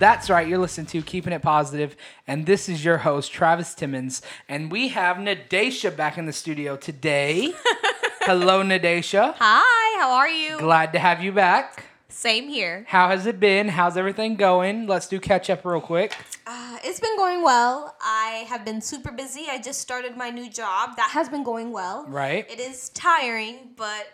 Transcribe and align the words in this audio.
That's 0.00 0.30
right, 0.30 0.48
you're 0.48 0.56
listening 0.56 0.86
to 0.86 1.02
Keeping 1.02 1.34
It 1.34 1.42
Positive, 1.42 1.94
and 2.26 2.46
this 2.46 2.70
is 2.70 2.82
your 2.82 2.96
host, 2.96 3.32
Travis 3.32 3.74
Timmons, 3.74 4.22
and 4.48 4.72
we 4.72 4.88
have 4.88 5.18
Nadesha 5.18 5.94
back 5.94 6.16
in 6.16 6.24
the 6.24 6.32
studio 6.32 6.78
today. 6.78 7.52
Hello, 8.22 8.62
Nadesha. 8.62 9.34
Hi, 9.38 10.00
how 10.00 10.12
are 10.12 10.26
you? 10.30 10.58
Glad 10.58 10.94
to 10.94 10.98
have 10.98 11.22
you 11.22 11.32
back. 11.32 11.84
Same 12.08 12.48
here. 12.48 12.86
How 12.88 13.08
has 13.10 13.26
it 13.26 13.38
been? 13.38 13.68
How's 13.68 13.98
everything 13.98 14.36
going? 14.36 14.86
Let's 14.86 15.06
do 15.06 15.20
catch 15.20 15.50
up 15.50 15.66
real 15.66 15.82
quick. 15.82 16.16
Uh, 16.46 16.78
it's 16.82 16.98
been 16.98 17.18
going 17.18 17.42
well. 17.42 17.94
I 18.00 18.46
have 18.48 18.64
been 18.64 18.80
super 18.80 19.12
busy. 19.12 19.48
I 19.50 19.60
just 19.60 19.82
started 19.82 20.16
my 20.16 20.30
new 20.30 20.48
job. 20.48 20.96
That 20.96 21.10
has 21.10 21.28
been 21.28 21.44
going 21.44 21.72
well. 21.72 22.06
Right. 22.08 22.50
It 22.50 22.58
is 22.58 22.88
tiring, 22.88 23.72
but 23.76 24.06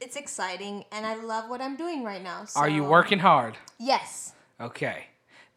it's 0.00 0.16
exciting, 0.16 0.84
and 0.90 1.06
I 1.06 1.14
love 1.14 1.48
what 1.48 1.60
I'm 1.60 1.76
doing 1.76 2.02
right 2.02 2.24
now. 2.24 2.44
Are 2.56 2.68
you 2.68 2.82
working 2.82 3.20
hard? 3.20 3.56
Yes. 3.78 4.32
Okay. 4.60 5.06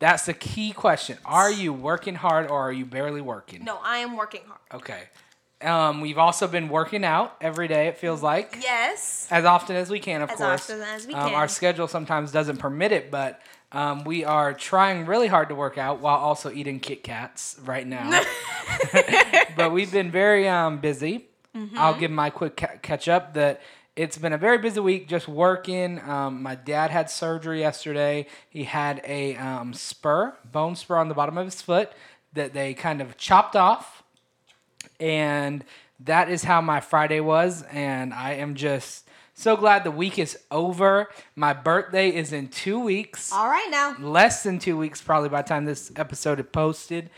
That's 0.01 0.25
the 0.25 0.33
key 0.33 0.71
question. 0.73 1.17
Are 1.25 1.51
you 1.51 1.71
working 1.71 2.15
hard 2.15 2.47
or 2.49 2.59
are 2.59 2.71
you 2.73 2.85
barely 2.85 3.21
working? 3.21 3.63
No, 3.63 3.79
I 3.83 3.99
am 3.99 4.17
working 4.17 4.41
hard. 4.47 4.81
Okay. 4.81 5.03
Um, 5.61 6.01
we've 6.01 6.17
also 6.17 6.47
been 6.47 6.69
working 6.69 7.05
out 7.05 7.35
every 7.39 7.67
day, 7.67 7.87
it 7.87 7.97
feels 7.99 8.23
like. 8.23 8.57
Yes. 8.59 9.27
As 9.29 9.45
often 9.45 9.75
as 9.75 9.91
we 9.91 9.99
can, 9.99 10.23
of 10.23 10.31
As 10.31 10.37
course. 10.37 10.69
As 10.71 10.81
often 10.81 10.95
as 10.95 11.05
we 11.07 11.13
Um, 11.13 11.29
can. 11.29 11.35
our 11.35 11.47
schedule 11.47 11.87
sometimes 11.87 12.31
doesn't 12.31 12.57
permit 12.57 12.91
it, 12.91 13.11
but 13.11 13.39
um, 13.71 14.03
we 14.03 14.25
are 14.25 14.55
trying 14.55 15.05
really 15.05 15.27
hard 15.27 15.49
to 15.49 15.55
work 15.55 15.77
out 15.77 15.99
while 15.99 16.17
also 16.17 16.51
eating 16.51 16.79
Kit 16.79 17.03
Kats 17.03 17.57
right 17.63 17.85
now. 17.85 18.09
but 19.55 19.71
we've 19.71 19.91
been 19.91 20.09
very 20.09 20.49
um, 20.49 20.79
busy. 20.79 21.27
Mm-hmm. 21.55 21.77
I'll 21.77 21.93
give 21.93 22.09
my 22.09 22.31
quick 22.31 22.57
ca- 22.57 22.77
catch 22.81 23.07
up 23.07 23.35
that 23.35 23.61
it's 24.01 24.17
been 24.17 24.33
a 24.33 24.37
very 24.37 24.57
busy 24.57 24.79
week 24.79 25.07
just 25.07 25.27
working. 25.27 25.99
Um, 26.01 26.41
my 26.41 26.55
dad 26.55 26.89
had 26.89 27.09
surgery 27.09 27.59
yesterday. 27.59 28.25
He 28.49 28.63
had 28.63 28.99
a 29.05 29.35
um, 29.35 29.73
spur, 29.73 30.33
bone 30.51 30.75
spur 30.75 30.97
on 30.97 31.07
the 31.07 31.13
bottom 31.13 31.37
of 31.37 31.45
his 31.45 31.61
foot 31.61 31.91
that 32.33 32.53
they 32.53 32.73
kind 32.73 32.99
of 33.01 33.15
chopped 33.17 33.55
off 33.55 34.01
and 34.99 35.63
that 35.99 36.29
is 36.29 36.43
how 36.43 36.61
my 36.61 36.79
Friday 36.79 37.19
was. 37.19 37.63
And 37.71 38.11
I 38.13 38.33
am 38.33 38.55
just 38.55 39.07
so 39.35 39.55
glad 39.55 39.83
the 39.83 39.91
week 39.91 40.17
is 40.17 40.37
over. 40.49 41.09
My 41.35 41.53
birthday 41.53 42.09
is 42.09 42.33
in 42.33 42.47
two 42.47 42.79
weeks, 42.79 43.31
All 43.31 43.47
right 43.47 43.67
now. 43.69 43.95
less 43.99 44.41
than 44.41 44.57
two 44.57 44.77
weeks, 44.77 44.99
probably 45.01 45.29
by 45.29 45.43
the 45.43 45.47
time 45.47 45.65
this 45.65 45.91
episode 45.95 46.39
is 46.39 46.45
posted. 46.51 47.09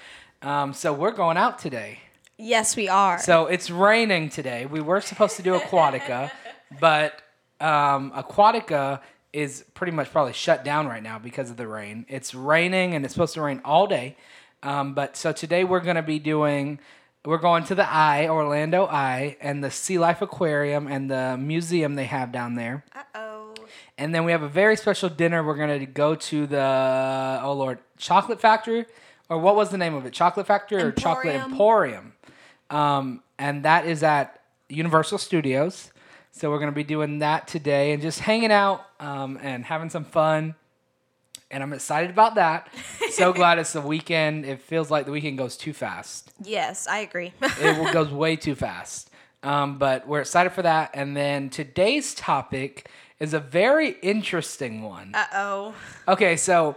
Um, 0.42 0.74
so 0.74 0.92
we're 0.92 1.12
going 1.12 1.38
out 1.38 1.60
today. 1.60 2.00
Yes, 2.38 2.76
we 2.76 2.90
are. 2.90 3.20
So 3.20 3.46
it's 3.46 3.70
raining 3.70 4.30
today. 4.30 4.66
We 4.66 4.82
were 4.82 5.00
supposed 5.02 5.38
to 5.38 5.44
do 5.44 5.58
Aquatica, 5.58 6.32
but 6.80 7.22
um, 7.60 8.12
Aquatica 8.12 9.02
is 9.32 9.66
pretty 9.74 9.92
much 9.92 10.12
probably 10.12 10.34
shut 10.34 10.64
down 10.64 10.88
right 10.88 11.02
now 11.02 11.18
because 11.18 11.50
of 11.50 11.58
the 11.58 11.68
rain. 11.68 12.06
It's 12.08 12.36
raining 12.36 12.94
and 12.94 13.04
it's 13.04 13.14
supposed 13.14 13.34
to 13.34 13.42
rain 13.42 13.62
all 13.66 13.88
day. 13.88 14.16
Um, 14.62 14.94
but 14.94 15.18
so 15.18 15.32
today 15.32 15.64
we're 15.64 15.80
going 15.80 15.96
to 15.96 16.04
be 16.04 16.20
doing, 16.20 16.80
we're 17.26 17.38
going 17.38 17.64
to 17.66 17.76
the 17.76 17.90
Eye, 17.92 18.28
Orlando 18.28 18.86
Eye, 18.86 19.38
and 19.42 19.64
the 19.64 19.72
Sea 19.72 19.98
Life 19.98 20.22
Aquarium 20.22 20.88
and 20.88 21.10
the 21.10 21.36
museum 21.38 21.96
they 21.96 22.06
have 22.06 22.32
down 22.32 22.56
there. 22.56 22.86
uh 22.96 23.02
oh. 23.16 23.54
And 23.98 24.14
then 24.14 24.26
we 24.26 24.32
have 24.32 24.44
a 24.44 24.50
very 24.50 24.76
special 24.76 25.10
dinner. 25.10 25.44
We're 25.44 25.56
going 25.56 25.80
to 25.80 25.86
go 25.86 26.16
to 26.16 26.48
the, 26.48 27.40
oh 27.44 27.54
Lord, 27.54 27.80
Chocolate 27.98 28.42
Factory? 28.42 28.86
Or 29.30 29.38
what 29.38 29.56
was 29.56 29.70
the 29.70 29.78
name 29.78 29.94
of 29.96 30.06
it? 30.06 30.14
Chocolate 30.14 30.46
Factory 30.46 30.82
or 30.82 30.92
Chocolate 30.92 31.36
Emporium. 31.36 31.52
Emporium? 31.52 32.14
Um, 32.70 33.24
and 33.40 33.64
that 33.64 33.86
is 33.86 34.04
at 34.04 34.42
Universal 34.70 35.20
Studios. 35.20 35.93
So 36.36 36.50
we're 36.50 36.58
going 36.58 36.72
to 36.72 36.76
be 36.76 36.84
doing 36.84 37.20
that 37.20 37.48
today 37.48 37.92
and 37.92 38.02
just 38.02 38.20
hanging 38.20 38.52
out 38.52 38.84
um, 39.00 39.38
and 39.42 39.64
having 39.64 39.90
some 39.92 40.04
fun. 40.04 40.56
And 41.52 41.62
I'm 41.62 41.72
excited 41.74 42.10
about 42.10 42.36
that. 42.36 42.68
so 43.12 43.32
glad 43.34 43.60
it's 43.60 43.74
the 43.74 43.82
weekend. 43.82 44.44
It 44.44 44.60
feels 44.60 44.90
like 44.90 45.06
the 45.06 45.12
weekend 45.12 45.38
goes 45.38 45.56
too 45.56 45.74
fast. 45.74 46.32
Yes, 46.44 46.88
I 46.88 47.00
agree. 47.00 47.34
It 47.60 47.94
goes 47.94 48.10
way 48.10 48.36
too 48.36 48.56
fast. 48.56 49.12
Um, 49.44 49.78
but 49.78 50.08
we're 50.08 50.22
excited 50.22 50.54
for 50.54 50.64
that. 50.64 50.90
And 50.96 51.16
then 51.16 51.52
today's 51.52 52.16
topic 52.16 52.90
is 53.20 53.36
a 53.36 53.40
very 53.40 53.92
interesting 54.02 54.82
one. 54.82 55.12
uh 55.14 55.26
oh. 55.36 55.76
Okay, 56.08 56.36
so 56.36 56.76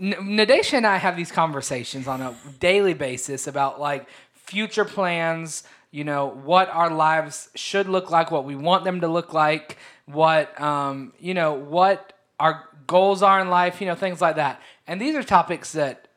N- 0.00 0.14
Nadesha 0.20 0.74
and 0.74 0.86
I 0.86 0.96
have 0.96 1.16
these 1.18 1.30
conversations 1.30 2.08
on 2.08 2.22
a 2.22 2.34
daily 2.60 2.94
basis 2.94 3.46
about 3.46 3.78
like 3.78 4.08
future 4.32 4.86
plans, 4.86 5.64
you 5.90 6.04
know, 6.04 6.26
what 6.28 6.68
our 6.70 6.90
lives 6.90 7.48
should 7.54 7.88
look 7.88 8.10
like, 8.10 8.30
what 8.30 8.44
we 8.44 8.54
want 8.56 8.84
them 8.84 9.00
to 9.00 9.08
look 9.08 9.32
like, 9.32 9.78
what 10.06 10.58
um, 10.60 11.12
you 11.18 11.34
know, 11.34 11.54
what 11.54 12.12
our 12.38 12.64
goals 12.86 13.22
are 13.22 13.40
in 13.40 13.48
life, 13.50 13.80
you 13.80 13.86
know, 13.86 13.94
things 13.94 14.20
like 14.20 14.36
that. 14.36 14.60
And 14.86 15.00
these 15.00 15.14
are 15.14 15.22
topics 15.22 15.72
that 15.72 16.08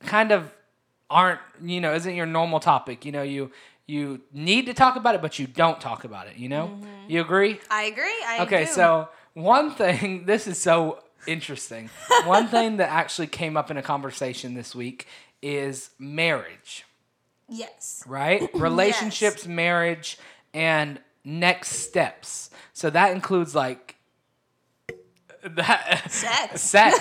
kind 0.00 0.32
of 0.32 0.52
aren't, 1.10 1.40
you 1.62 1.80
know, 1.80 1.94
isn't 1.94 2.14
your 2.14 2.26
normal 2.26 2.60
topic. 2.60 3.04
You 3.04 3.12
know, 3.12 3.22
you 3.22 3.50
you 3.86 4.20
need 4.32 4.66
to 4.66 4.74
talk 4.74 4.96
about 4.96 5.14
it, 5.14 5.22
but 5.22 5.38
you 5.38 5.46
don't 5.46 5.80
talk 5.80 6.02
about 6.04 6.26
it, 6.26 6.36
you 6.36 6.48
know? 6.48 6.76
You 7.06 7.20
agree? 7.20 7.60
I 7.70 7.84
agree. 7.84 8.16
I 8.26 8.38
Okay, 8.42 8.64
do. 8.64 8.70
so 8.72 9.08
one 9.34 9.70
thing, 9.70 10.24
this 10.26 10.48
is 10.48 10.60
so 10.60 10.98
interesting. 11.26 11.88
one 12.24 12.48
thing 12.48 12.78
that 12.78 12.88
actually 12.90 13.28
came 13.28 13.56
up 13.56 13.70
in 13.70 13.76
a 13.76 13.82
conversation 13.82 14.54
this 14.54 14.74
week 14.74 15.06
is 15.40 15.90
marriage, 16.00 16.84
Yes. 17.48 18.02
right? 18.06 18.48
Relationships, 18.54 19.46
marriage, 19.46 20.18
and 20.54 20.98
next 21.24 21.70
steps. 21.70 22.50
So 22.72 22.90
that 22.90 23.12
includes 23.12 23.54
like 23.54 23.96
that 25.44 26.10
Sex. 26.10 26.60
sex. 26.60 26.98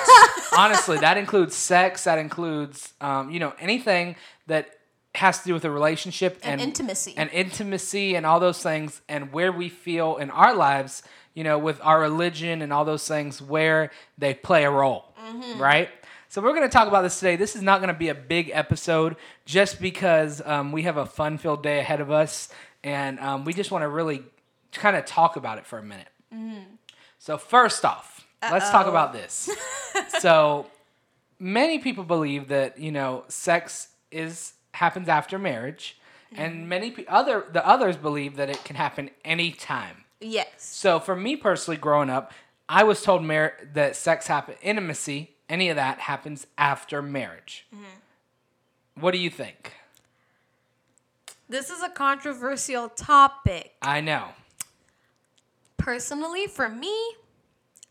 Honestly, 0.57 0.97
that 0.99 1.17
includes 1.17 1.55
sex. 1.55 2.03
That 2.03 2.19
includes, 2.19 2.93
um, 3.01 3.29
you 3.31 3.39
know, 3.39 3.53
anything 3.59 4.15
that 4.47 4.69
has 5.15 5.39
to 5.39 5.45
do 5.45 5.53
with 5.53 5.65
a 5.65 5.71
relationship 5.71 6.39
And 6.43 6.59
intimacy. 6.61 7.13
and 7.17 7.29
intimacy 7.31 8.15
and 8.15 8.25
all 8.25 8.39
those 8.39 8.61
things, 8.61 9.01
and 9.07 9.31
where 9.31 9.51
we 9.51 9.69
feel 9.69 10.17
in 10.17 10.29
our 10.29 10.53
lives, 10.53 11.03
you 11.33 11.43
know, 11.43 11.57
with 11.57 11.79
our 11.81 11.99
religion 12.01 12.61
and 12.61 12.71
all 12.73 12.85
those 12.85 13.07
things, 13.07 13.41
where 13.41 13.91
they 14.17 14.33
play 14.33 14.63
a 14.65 14.71
role, 14.71 15.13
Mm-hmm. 15.25 15.59
right? 15.61 15.89
So 16.35 16.41
we're 16.41 16.51
going 16.51 16.63
to 16.63 16.67
talk 16.67 16.89
about 16.89 17.03
this 17.03 17.17
today. 17.17 17.37
This 17.37 17.55
is 17.55 17.61
not 17.61 17.79
going 17.79 17.93
to 17.93 17.97
be 17.97 18.09
a 18.09 18.13
big 18.13 18.51
episode, 18.53 19.15
just 19.45 19.79
because 19.79 20.41
um, 20.45 20.73
we 20.73 20.81
have 20.81 20.97
a 20.97 21.05
fun-filled 21.05 21.63
day 21.63 21.79
ahead 21.79 22.01
of 22.01 22.11
us, 22.11 22.49
and 22.83 23.21
um, 23.21 23.45
we 23.45 23.53
just 23.53 23.71
want 23.71 23.83
to 23.83 23.87
really 23.87 24.21
kind 24.73 24.97
of 24.97 25.05
talk 25.05 25.37
about 25.37 25.59
it 25.59 25.65
for 25.65 25.79
a 25.79 25.81
minute. 25.81 26.09
So 27.19 27.37
first 27.37 27.85
off, 27.85 28.27
let's 28.41 28.69
talk 28.69 28.85
about 28.85 29.13
this. 29.13 29.49
so 30.19 30.65
many 31.39 31.79
people 31.79 32.03
believe 32.03 32.49
that 32.49 32.77
you 32.77 32.91
know 32.91 33.23
sex 33.29 33.87
is 34.11 34.55
happens 34.73 35.07
after 35.07 35.39
marriage, 35.39 35.97
and 36.33 36.67
many 36.67 36.91
pe- 36.91 37.05
other 37.05 37.45
the 37.49 37.65
others 37.65 37.95
believe 37.95 38.35
that 38.35 38.49
it 38.49 38.61
can 38.65 38.75
happen 38.75 39.09
anytime. 39.23 40.03
yes. 40.19 40.49
So 40.57 40.99
for 40.99 41.15
me 41.15 41.37
personally, 41.37 41.77
growing 41.77 42.09
up, 42.09 42.33
I 42.67 42.83
was 42.83 43.01
told 43.01 43.23
mar- 43.23 43.53
that 43.71 43.95
sex 43.95 44.27
happen 44.27 44.55
intimacy, 44.61 45.34
any 45.49 45.69
of 45.69 45.75
that 45.75 45.99
happens 45.99 46.47
after 46.57 47.01
marriage. 47.01 47.65
Mm-hmm. 47.73 49.01
What 49.01 49.11
do 49.11 49.17
you 49.17 49.29
think? 49.29 49.73
This 51.47 51.69
is 51.69 51.83
a 51.83 51.89
controversial 51.89 52.89
topic. 52.89 53.73
I 53.81 54.01
know. 54.01 54.29
Personally, 55.77 56.47
for 56.47 56.67
me, 56.69 56.95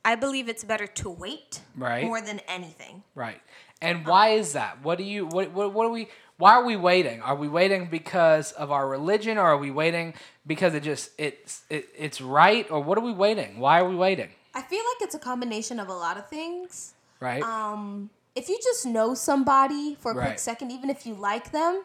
I 0.04 0.16
believe 0.16 0.48
it's 0.48 0.64
better 0.64 0.86
to 0.88 1.08
wait 1.10 1.60
Right. 1.76 2.04
more 2.04 2.20
than 2.20 2.40
anything. 2.48 3.04
Right. 3.14 3.40
And 3.80 4.06
why 4.06 4.30
is 4.30 4.54
that? 4.54 4.82
What 4.82 4.98
do 4.98 5.04
you 5.04 5.26
what 5.26 5.52
what 5.52 5.72
what 5.72 5.86
are 5.86 5.90
we 5.90 6.08
why 6.36 6.54
are 6.54 6.64
we 6.64 6.76
waiting? 6.76 7.20
Are 7.22 7.36
we 7.36 7.48
waiting 7.48 7.86
because 7.86 8.52
of 8.52 8.72
our 8.72 8.88
religion 8.88 9.38
or 9.38 9.42
are 9.42 9.56
we 9.58 9.70
waiting 9.70 10.14
because 10.46 10.74
it 10.74 10.82
just 10.82 11.10
it's 11.18 11.62
it, 11.70 11.88
it's 11.96 12.20
right 12.20 12.68
or 12.70 12.80
what 12.82 12.98
are 12.98 13.02
we 13.02 13.12
waiting? 13.12 13.58
Why 13.60 13.80
are 13.80 13.88
we 13.88 13.94
waiting? 13.94 14.30
I 14.54 14.62
feel 14.62 14.78
like 14.80 15.02
it's 15.02 15.14
a 15.14 15.18
combination 15.18 15.78
of 15.78 15.88
a 15.88 15.92
lot 15.94 16.16
of 16.16 16.28
things. 16.28 16.94
Right? 17.20 17.42
Um, 17.42 18.10
if 18.34 18.48
you 18.48 18.58
just 18.62 18.84
know 18.86 19.14
somebody 19.14 19.94
for 19.94 20.12
a 20.12 20.14
Right. 20.14 20.26
quick 20.26 20.38
second, 20.38 20.70
even 20.72 20.90
if 20.90 21.06
you 21.06 21.14
like 21.14 21.52
them, 21.52 21.84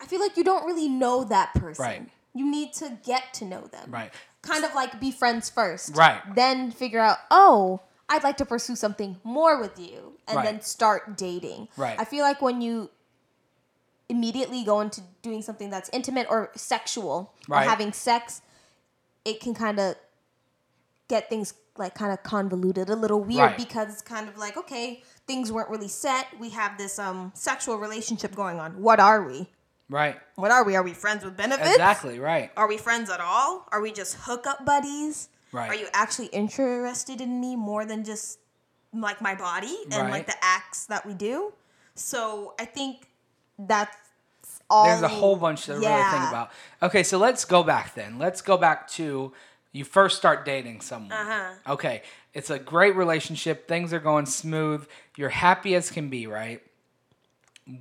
I 0.00 0.06
feel 0.06 0.20
like 0.20 0.36
you 0.36 0.44
don't 0.44 0.64
really 0.66 0.88
know 0.88 1.24
that 1.24 1.54
person. 1.54 1.84
Right. 1.84 2.08
You 2.34 2.50
need 2.50 2.72
to 2.74 2.98
get 3.04 3.32
to 3.34 3.44
know 3.44 3.62
them. 3.62 3.90
right. 3.90 4.12
Kind 4.42 4.64
of 4.64 4.74
like 4.74 5.00
be 5.00 5.10
friends 5.10 5.48
first. 5.50 5.96
Right. 5.96 6.20
Then 6.34 6.70
figure 6.70 7.00
out, 7.00 7.18
oh, 7.30 7.80
I'd 8.08 8.22
like 8.22 8.36
to 8.36 8.44
pursue 8.44 8.76
something 8.76 9.18
more 9.24 9.58
with 9.60 9.78
you. 9.78 10.18
And 10.28 10.36
Right. 10.36 10.44
then 10.44 10.60
start 10.60 11.16
dating. 11.16 11.68
Right. 11.76 11.98
I 11.98 12.04
feel 12.04 12.22
like 12.24 12.40
when 12.42 12.60
you 12.60 12.90
immediately 14.08 14.62
go 14.62 14.80
into 14.80 15.02
doing 15.22 15.42
something 15.42 15.70
that's 15.70 15.90
intimate 15.92 16.26
or 16.30 16.52
sexual 16.54 17.32
Right. 17.48 17.66
or 17.66 17.68
having 17.68 17.92
sex, 17.92 18.40
it 19.24 19.40
can 19.40 19.54
kind 19.54 19.80
of 19.80 19.96
get 21.08 21.28
things 21.28 21.54
like 21.78 21.94
kind 21.94 22.12
of 22.12 22.22
convoluted, 22.22 22.88
a 22.90 22.96
little 22.96 23.20
weird 23.22 23.40
Right. 23.50 23.56
because 23.56 23.88
it's 23.92 24.02
kind 24.02 24.28
of 24.28 24.36
like, 24.38 24.56
okay, 24.56 25.02
things 25.26 25.50
weren't 25.52 25.70
really 25.70 25.88
set. 25.88 26.26
We 26.38 26.50
have 26.50 26.76
this 26.78 26.98
um 26.98 27.32
sexual 27.34 27.76
relationship 27.78 28.34
going 28.34 28.58
on. 28.60 28.80
What 28.82 29.00
are 29.00 29.22
we? 29.22 29.48
Right. 29.88 30.16
What 30.34 30.50
are 30.50 30.64
we? 30.64 30.74
Are 30.76 30.82
we 30.82 30.92
friends 30.92 31.24
with 31.24 31.36
benefits? 31.36 31.70
Exactly, 31.70 32.18
right. 32.18 32.50
Are 32.56 32.66
we 32.68 32.76
friends 32.76 33.08
at 33.10 33.20
all? 33.20 33.66
Are 33.70 33.80
we 33.80 33.92
just 33.92 34.16
hookup 34.20 34.64
buddies? 34.64 35.28
Right. 35.52 35.70
Are 35.70 35.74
you 35.76 35.86
actually 35.92 36.26
interested 36.28 37.20
in 37.20 37.40
me 37.40 37.54
more 37.56 37.84
than 37.84 38.02
just 38.04 38.40
like 38.92 39.20
my 39.20 39.34
body 39.34 39.76
and 39.92 40.02
Right. 40.02 40.10
like 40.10 40.26
the 40.26 40.36
acts 40.42 40.86
that 40.86 41.06
we 41.06 41.14
do. 41.14 41.52
So 41.94 42.54
I 42.58 42.64
think 42.64 43.08
that's 43.58 43.96
all. 44.68 44.86
There's 44.86 45.02
a 45.02 45.08
whole 45.08 45.36
bunch 45.36 45.66
to 45.66 45.72
really 45.72 45.84
think 45.86 46.28
about. 46.28 46.50
Okay, 46.82 47.02
so 47.02 47.18
let's 47.18 47.44
go 47.44 47.62
back 47.62 47.94
then. 47.94 48.18
Let's 48.18 48.40
go 48.42 48.56
back 48.56 48.88
to 48.92 49.32
you 49.76 49.84
first 49.84 50.16
start 50.16 50.44
dating 50.44 50.80
someone. 50.80 51.12
Uh-huh. 51.12 51.74
Okay, 51.74 52.02
it's 52.32 52.50
a 52.50 52.58
great 52.58 52.96
relationship. 52.96 53.68
Things 53.68 53.92
are 53.92 54.00
going 54.00 54.26
smooth. 54.26 54.86
You're 55.16 55.28
happy 55.28 55.74
as 55.74 55.90
can 55.90 56.08
be, 56.08 56.26
right? 56.26 56.62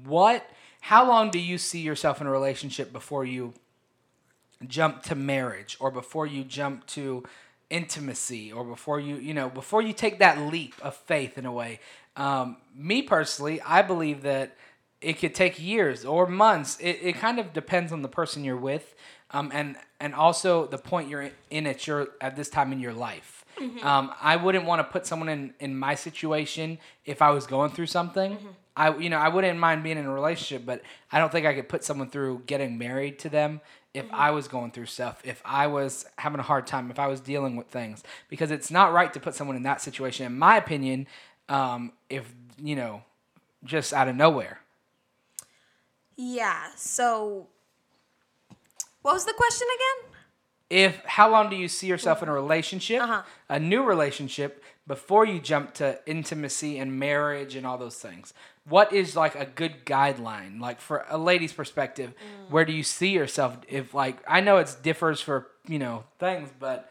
What? 0.04 0.46
How 0.82 1.08
long 1.08 1.32
do 1.32 1.40
you 1.40 1.58
see 1.58 1.80
yourself 1.80 2.22
in 2.22 2.28
a 2.28 2.32
relationship 2.32 2.92
before 2.92 3.26
you 3.26 3.54
jump 4.68 5.04
to 5.04 5.16
marriage, 5.16 5.78
or 5.80 5.92
before 5.92 6.28
you 6.28 6.44
jump 6.44 6.86
to 6.88 7.24
intimacy, 7.70 8.52
or 8.52 8.64
before 8.64 9.00
you, 9.00 9.16
you 9.16 9.34
know, 9.34 9.50
before 9.50 9.82
you 9.82 9.94
take 9.94 10.20
that 10.20 10.40
leap 10.40 10.74
of 10.82 10.96
faith 10.96 11.38
in 11.38 11.46
a 11.46 11.52
way? 11.52 11.80
Um, 12.16 12.58
me 12.76 13.02
personally, 13.02 13.62
I 13.62 13.82
believe 13.82 14.22
that 14.22 14.56
it 15.06 15.20
could 15.20 15.36
take 15.36 15.62
years 15.62 16.04
or 16.04 16.26
months. 16.26 16.78
It, 16.80 17.00
it 17.02 17.16
kind 17.18 17.40
of 17.40 17.54
depends 17.54 17.92
on 17.92 18.02
the 18.02 18.08
person 18.08 18.44
you're 18.44 18.58
with, 18.58 18.96
um, 19.32 19.52
and 19.54 19.78
and 20.00 20.16
also 20.16 20.66
the 20.66 20.80
point 20.80 21.10
you're 21.10 21.30
in 21.52 21.68
at 21.68 21.86
your 21.86 22.08
at 22.20 22.36
this 22.36 22.50
time 22.50 22.74
in 22.74 22.80
your 22.80 22.94
life. 22.94 23.46
Um, 23.84 24.12
I 24.20 24.36
wouldn't 24.36 24.66
want 24.66 24.80
to 24.80 24.84
put 24.84 25.06
someone 25.06 25.30
in 25.30 25.54
in 25.60 25.78
my 25.78 25.96
situation 25.96 26.80
if 27.06 27.22
I 27.22 27.30
was 27.30 27.46
going 27.46 27.72
through 27.72 27.86
something. 27.86 28.38
I 28.76 28.98
you 28.98 29.10
know 29.10 29.18
I 29.18 29.30
wouldn't 29.30 29.60
mind 29.60 29.84
being 29.84 29.98
in 29.98 30.06
a 30.06 30.12
relationship, 30.12 30.66
but 30.66 30.82
I 31.12 31.20
don't 31.20 31.32
think 31.32 31.46
I 31.46 31.54
could 31.54 31.70
put 31.70 31.84
someone 31.84 32.10
through 32.10 32.44
getting 32.48 32.78
married 32.78 33.20
to 33.20 33.30
them 33.30 33.62
if 33.94 34.06
I 34.12 34.32
was 34.32 34.50
going 34.50 34.72
through 34.72 34.88
stuff, 34.88 35.22
if 35.24 35.42
I 35.46 35.68
was 35.68 36.06
having 36.18 36.40
a 36.42 36.44
hard 36.44 36.68
time, 36.68 36.92
if 36.92 37.00
I 37.00 37.08
was 37.08 37.22
dealing 37.22 37.56
with 37.56 37.68
things, 37.68 38.04
because 38.28 38.52
it's 38.52 38.70
not 38.70 38.92
right 38.92 39.14
to 39.14 39.22
put 39.22 39.36
someone 39.36 39.56
in 39.56 39.64
that 39.64 39.82
situation, 39.82 40.26
in 40.26 40.38
my 40.38 40.58
opinion. 40.58 41.08
Um, 41.48 41.94
if 42.10 42.34
you 42.62 42.76
know, 42.76 43.04
just 43.64 43.94
out 43.94 44.08
of 44.08 44.16
nowhere. 44.16 44.60
Yeah. 46.18 46.68
So, 46.76 47.48
what 49.02 49.14
was 49.14 49.26
the 49.26 49.34
question 49.34 49.68
again? 49.76 50.12
if 50.68 51.06
how 51.06 51.30
long 51.30 51.48
do 51.48 51.56
you 51.56 51.68
see 51.68 51.86
yourself 51.86 52.24
in 52.24 52.28
a 52.30 52.34
relationship, 52.34 53.00
Uh-huh. 53.00 53.22
a 53.50 53.60
new 53.60 53.84
relationship, 53.84 54.64
before 54.88 55.24
you 55.24 55.40
jump 55.40 55.76
to 55.76 56.00
intimacy 56.08 56.80
and 56.80 56.98
marriage 57.00 57.56
and 57.56 57.68
all 57.68 57.78
those 57.78 57.98
things? 57.98 58.34
What 58.68 58.92
is 58.92 59.16
like 59.16 59.36
a 59.36 59.46
good 59.46 59.86
guideline, 59.86 60.60
like 60.60 60.82
for 60.82 61.06
a 61.08 61.20
lady's 61.20 61.54
perspective? 61.54 62.10
Mm. 62.16 62.50
Where 62.52 62.66
do 62.66 62.74
you 62.74 62.82
see 62.82 63.10
yourself? 63.10 63.58
If 63.68 63.94
like 63.94 64.18
I 64.28 64.42
know 64.42 64.58
it 64.58 64.76
differs 64.82 65.22
for 65.22 65.48
you 65.68 65.78
know 65.78 66.04
things, 66.18 66.50
but 66.60 66.90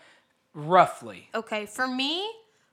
roughly, 0.55 1.29
Okay, 1.35 1.67
for 1.67 1.89
me 1.89 2.31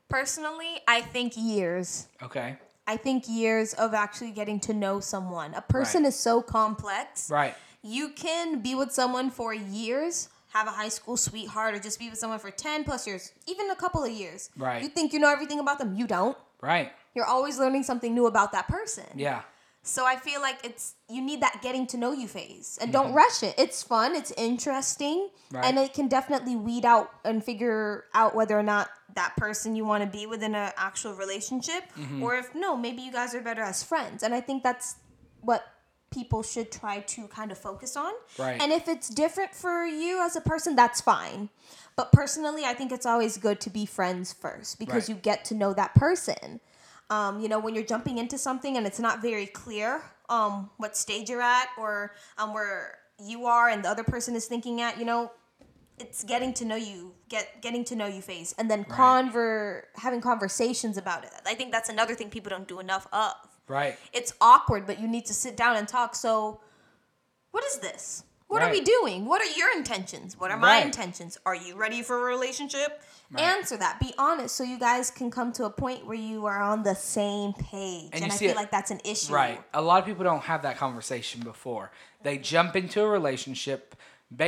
personally, 0.07 0.81
I 0.87 1.01
think 1.01 1.33
years. 1.35 2.07
okay, 2.21 2.57
I 2.91 2.97
think 2.97 3.23
years 3.29 3.73
of 3.73 3.93
actually 3.93 4.31
getting 4.31 4.59
to 4.67 4.73
know 4.73 4.99
someone. 4.99 5.53
A 5.53 5.61
person 5.61 6.03
Right. 6.03 6.09
is 6.09 6.19
so 6.19 6.41
complex. 6.41 7.29
right, 7.29 7.55
You 7.83 8.09
can 8.09 8.59
be 8.61 8.75
with 8.75 8.91
someone 8.91 9.31
for 9.31 9.53
years, 9.53 10.27
have 10.49 10.67
a 10.67 10.71
high 10.71 10.89
school 10.89 11.15
sweetheart, 11.15 11.73
or 11.73 11.79
just 11.79 11.97
be 11.99 12.09
with 12.09 12.19
someone 12.19 12.37
for 12.39 12.51
10 12.51 12.83
plus 12.83 13.07
years, 13.07 13.31
even 13.47 13.71
a 13.71 13.75
couple 13.75 14.03
of 14.03 14.11
years. 14.11 14.49
Right. 14.57 14.83
You 14.83 14.89
think 14.89 15.13
you 15.13 15.19
know 15.19 15.31
everything 15.31 15.59
about 15.59 15.79
them. 15.79 15.95
You 15.95 16.05
don't. 16.05 16.37
right, 16.61 16.91
You're 17.15 17.25
always 17.25 17.57
learning 17.57 17.83
something 17.83 18.13
new 18.13 18.27
about 18.27 18.51
that 18.51 18.67
person. 18.67 19.05
yeah, 19.15 19.41
So 19.83 20.05
I 20.05 20.15
feel 20.15 20.41
like 20.41 20.59
it's 20.63 20.93
you 21.09 21.21
need 21.21 21.41
that 21.41 21.61
getting 21.63 21.87
to 21.87 21.97
know 21.97 22.11
you 22.11 22.27
phase. 22.27 22.77
And 22.79 22.93
Mm-hmm. 22.93 23.03
don't 23.03 23.13
rush 23.13 23.41
it. 23.43 23.55
It's 23.57 23.81
fun, 23.81 24.15
it's 24.15 24.31
interesting, 24.37 25.29
Right. 25.51 25.65
and 25.65 25.79
it 25.79 25.93
can 25.93 26.07
definitely 26.07 26.55
weed 26.55 26.85
out 26.85 27.09
and 27.25 27.43
figure 27.43 28.05
out 28.13 28.35
whether 28.35 28.57
or 28.57 28.63
not 28.63 28.89
that 29.15 29.35
person 29.37 29.75
you 29.75 29.83
want 29.83 30.03
to 30.03 30.09
be 30.09 30.25
within 30.27 30.53
an 30.55 30.71
actual 30.77 31.13
relationship 31.15 31.83
Mm-hmm. 31.97 32.21
or 32.23 32.35
if 32.35 32.53
no, 32.53 32.77
maybe 32.77 33.01
you 33.01 33.11
guys 33.11 33.33
are 33.35 33.41
better 33.41 33.61
as 33.63 33.81
friends. 33.83 34.21
And 34.23 34.33
I 34.35 34.41
think 34.41 34.61
that's 34.63 34.95
what 35.41 35.65
people 36.11 36.43
should 36.43 36.71
try 36.71 36.99
to 36.99 37.27
kind 37.29 37.51
of 37.51 37.57
focus 37.57 37.95
on. 37.97 38.11
Right. 38.37 38.61
And 38.61 38.71
if 38.71 38.87
it's 38.87 39.07
different 39.09 39.55
for 39.55 39.85
you 39.85 40.21
as 40.21 40.35
a 40.35 40.41
person, 40.41 40.75
that's 40.75 41.01
fine. 41.01 41.49
But 41.95 42.11
personally, 42.11 42.63
I 42.65 42.73
think 42.73 42.91
it's 42.91 43.05
always 43.05 43.37
good 43.37 43.59
to 43.61 43.69
be 43.69 43.85
friends 43.85 44.31
first 44.33 44.77
because 44.77 45.07
Right. 45.07 45.15
you 45.15 45.21
get 45.21 45.43
to 45.45 45.55
know 45.55 45.73
that 45.73 45.95
person. 45.95 46.59
Um, 47.11 47.41
you 47.41 47.49
know, 47.49 47.59
when 47.59 47.75
you're 47.75 47.83
jumping 47.83 48.17
into 48.17 48.37
something 48.37 48.77
and 48.77 48.87
it's 48.87 48.99
not 48.99 49.21
very 49.21 49.45
clear 49.45 50.01
um, 50.29 50.69
what 50.77 50.95
stage 50.95 51.29
you're 51.29 51.41
at 51.41 51.67
or 51.77 52.13
um, 52.37 52.53
where 52.53 52.99
you 53.19 53.45
are 53.45 53.67
and 53.67 53.83
the 53.83 53.89
other 53.89 54.03
person 54.03 54.33
is 54.33 54.45
thinking 54.45 54.79
at, 54.79 54.97
you 54.97 55.03
know, 55.03 55.29
it's 55.99 56.23
getting 56.23 56.53
to 56.53 56.65
know 56.65 56.77
you, 56.77 57.13
get 57.27 57.61
getting 57.61 57.83
to 57.85 57.95
know 57.95 58.07
you 58.07 58.21
phase, 58.21 58.55
and 58.57 58.71
then 58.71 58.85
conver 58.85 59.83
having 59.97 60.21
conversations 60.21 60.97
about 60.97 61.25
it. 61.25 61.31
I 61.45 61.53
think 61.53 61.71
that's 61.71 61.89
another 61.89 62.15
thing 62.15 62.29
people 62.29 62.49
don't 62.49 62.67
do 62.67 62.79
enough 62.79 63.07
of. 63.13 63.33
right, 63.67 63.99
It's 64.11 64.33
awkward, 64.41 64.87
but 64.87 64.99
you 64.99 65.07
need 65.07 65.25
to 65.25 65.33
sit 65.33 65.55
down 65.55 65.77
and 65.77 65.87
talk. 65.87 66.15
So, 66.15 66.61
what 67.51 67.63
is 67.65 67.79
this? 67.79 68.23
What 68.51 68.61
are 68.63 68.69
we 68.71 68.81
doing? 68.81 69.25
What 69.25 69.41
are 69.41 69.57
your 69.57 69.71
intentions? 69.77 70.37
What 70.37 70.51
are 70.51 70.57
my 70.57 70.77
Right. 70.77 70.85
intentions? 70.85 71.37
Are 71.45 71.55
you 71.55 71.75
ready 71.75 72.01
for 72.01 72.19
a 72.19 72.23
relationship? 72.23 73.01
Answer 73.37 73.77
that. 73.77 73.97
Be 74.01 74.13
honest 74.17 74.55
so 74.57 74.63
you 74.65 74.77
guys 74.77 75.09
can 75.09 75.31
come 75.31 75.53
to 75.53 75.63
a 75.63 75.69
point 75.69 76.05
where 76.05 76.17
you 76.17 76.45
are 76.47 76.61
on 76.61 76.83
the 76.83 76.93
same 76.93 77.53
page. 77.53 78.09
And 78.11 78.23
And, 78.25 78.33
I 78.33 78.35
feel 78.35 78.49
it- 78.51 78.57
like 78.57 78.69
that's 78.69 78.91
an 78.91 78.99
issue. 79.05 79.33
Right. 79.33 79.63
A 79.73 79.81
lot 79.81 79.99
of 79.99 80.05
people 80.05 80.25
don't 80.25 80.41
have 80.43 80.63
that 80.63 80.77
conversation 80.77 81.39
before. 81.41 81.91
They 82.23 82.37
jump 82.37 82.75
into 82.75 83.01
a 83.01 83.07
relationship. 83.07 83.95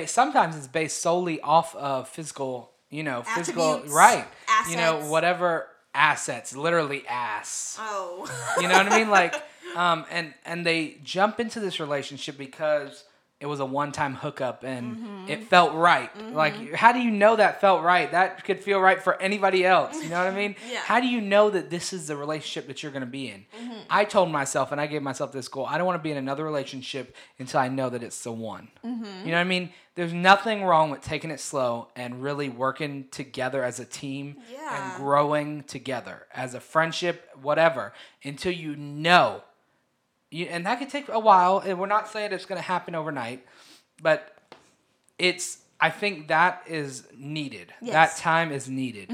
Sometimes 0.07 0.57
it's 0.57 0.67
based 0.67 1.01
solely 1.01 1.39
off 1.39 1.73
of 1.75 2.09
physical, 2.09 2.71
you 2.89 3.03
know, 3.03 3.23
physical. 3.23 3.69
Attributes, 3.75 3.93
Right. 3.93 4.27
You 4.69 4.75
know, 4.75 4.97
whatever 5.07 5.69
assets, 5.95 6.53
literally 6.53 7.07
ass. 7.07 7.77
Oh. 7.79 8.27
You 8.59 8.67
know 8.67 8.77
what 8.77 8.91
I 8.91 8.97
mean? 8.97 9.09
Like, 9.21 9.35
um, 9.77 10.05
and 10.11 10.33
and 10.45 10.65
they 10.65 10.97
jump 11.03 11.39
into 11.39 11.61
this 11.61 11.79
relationship 11.79 12.37
because 12.37 13.05
it 13.43 13.47
was 13.47 13.59
a 13.59 13.65
one-time 13.65 14.15
hookup 14.15 14.63
and 14.63 14.95
Mm-hmm. 14.95 15.29
it 15.29 15.43
felt 15.53 15.73
right. 15.73 16.09
Like, 16.33 16.55
how 16.73 16.91
do 16.93 16.99
you 16.99 17.11
know 17.11 17.35
that 17.35 17.59
felt 17.61 17.83
right? 17.83 18.09
That 18.11 18.43
could 18.45 18.59
feel 18.63 18.79
right 18.79 19.01
for 19.03 19.21
anybody 19.21 19.65
else. 19.65 20.01
You 20.01 20.09
know 20.09 20.17
what 20.23 20.27
I 20.33 20.35
mean? 20.35 20.55
Yeah. 20.71 20.79
How 20.79 20.99
do 21.01 21.07
you 21.07 21.19
know 21.21 21.49
that 21.49 21.69
this 21.69 21.91
is 21.93 22.07
the 22.07 22.15
relationship 22.15 22.67
that 22.67 22.81
you're 22.81 22.91
going 22.91 23.01
to 23.11 23.15
be 23.21 23.27
in? 23.29 23.45
Mm-hmm. 23.59 23.79
I 23.89 24.05
told 24.05 24.31
myself, 24.31 24.71
and 24.71 24.79
I 24.79 24.87
gave 24.87 25.01
myself 25.01 25.31
this 25.33 25.47
goal: 25.49 25.65
I 25.65 25.77
don't 25.77 25.85
want 25.85 25.99
to 25.99 26.03
be 26.03 26.11
in 26.11 26.17
another 26.17 26.43
relationship 26.45 27.15
until 27.37 27.59
I 27.59 27.67
know 27.67 27.89
that 27.89 28.01
it's 28.01 28.23
the 28.23 28.31
one. 28.31 28.69
Mm-hmm. 28.85 29.03
You 29.25 29.31
know 29.31 29.37
what 29.37 29.41
I 29.41 29.43
mean? 29.55 29.69
There's 29.95 30.13
nothing 30.13 30.63
wrong 30.63 30.89
with 30.89 31.01
taking 31.01 31.29
it 31.31 31.39
slow 31.39 31.89
and 31.95 32.23
really 32.23 32.49
working 32.49 33.05
together 33.11 33.63
as 33.63 33.79
a 33.79 33.85
team 33.85 34.37
Yeah. 34.51 34.93
and 34.95 35.03
growing 35.03 35.63
together 35.63 36.25
as 36.33 36.53
a 36.55 36.59
friendship, 36.59 37.29
whatever, 37.41 37.93
until 38.23 38.53
you 38.53 38.75
know. 38.75 39.43
You, 40.33 40.45
and 40.47 40.65
that 40.65 40.79
could 40.79 40.89
take 40.89 41.09
a 41.09 41.19
while. 41.19 41.59
And 41.59 41.79
we're 41.79 41.87
not 41.87 42.07
saying 42.09 42.31
it's 42.33 42.45
going 42.45 42.57
to 42.59 42.67
happen 42.67 42.95
overnight, 42.95 43.45
but 44.01 44.35
it's. 45.19 45.59
I 45.79 45.89
think 45.89 46.29
that 46.29 46.63
is 46.67 47.03
needed. 47.17 47.73
Yes. 47.81 47.93
That 47.93 48.17
time 48.21 48.51
is 48.53 48.69
needed 48.69 49.11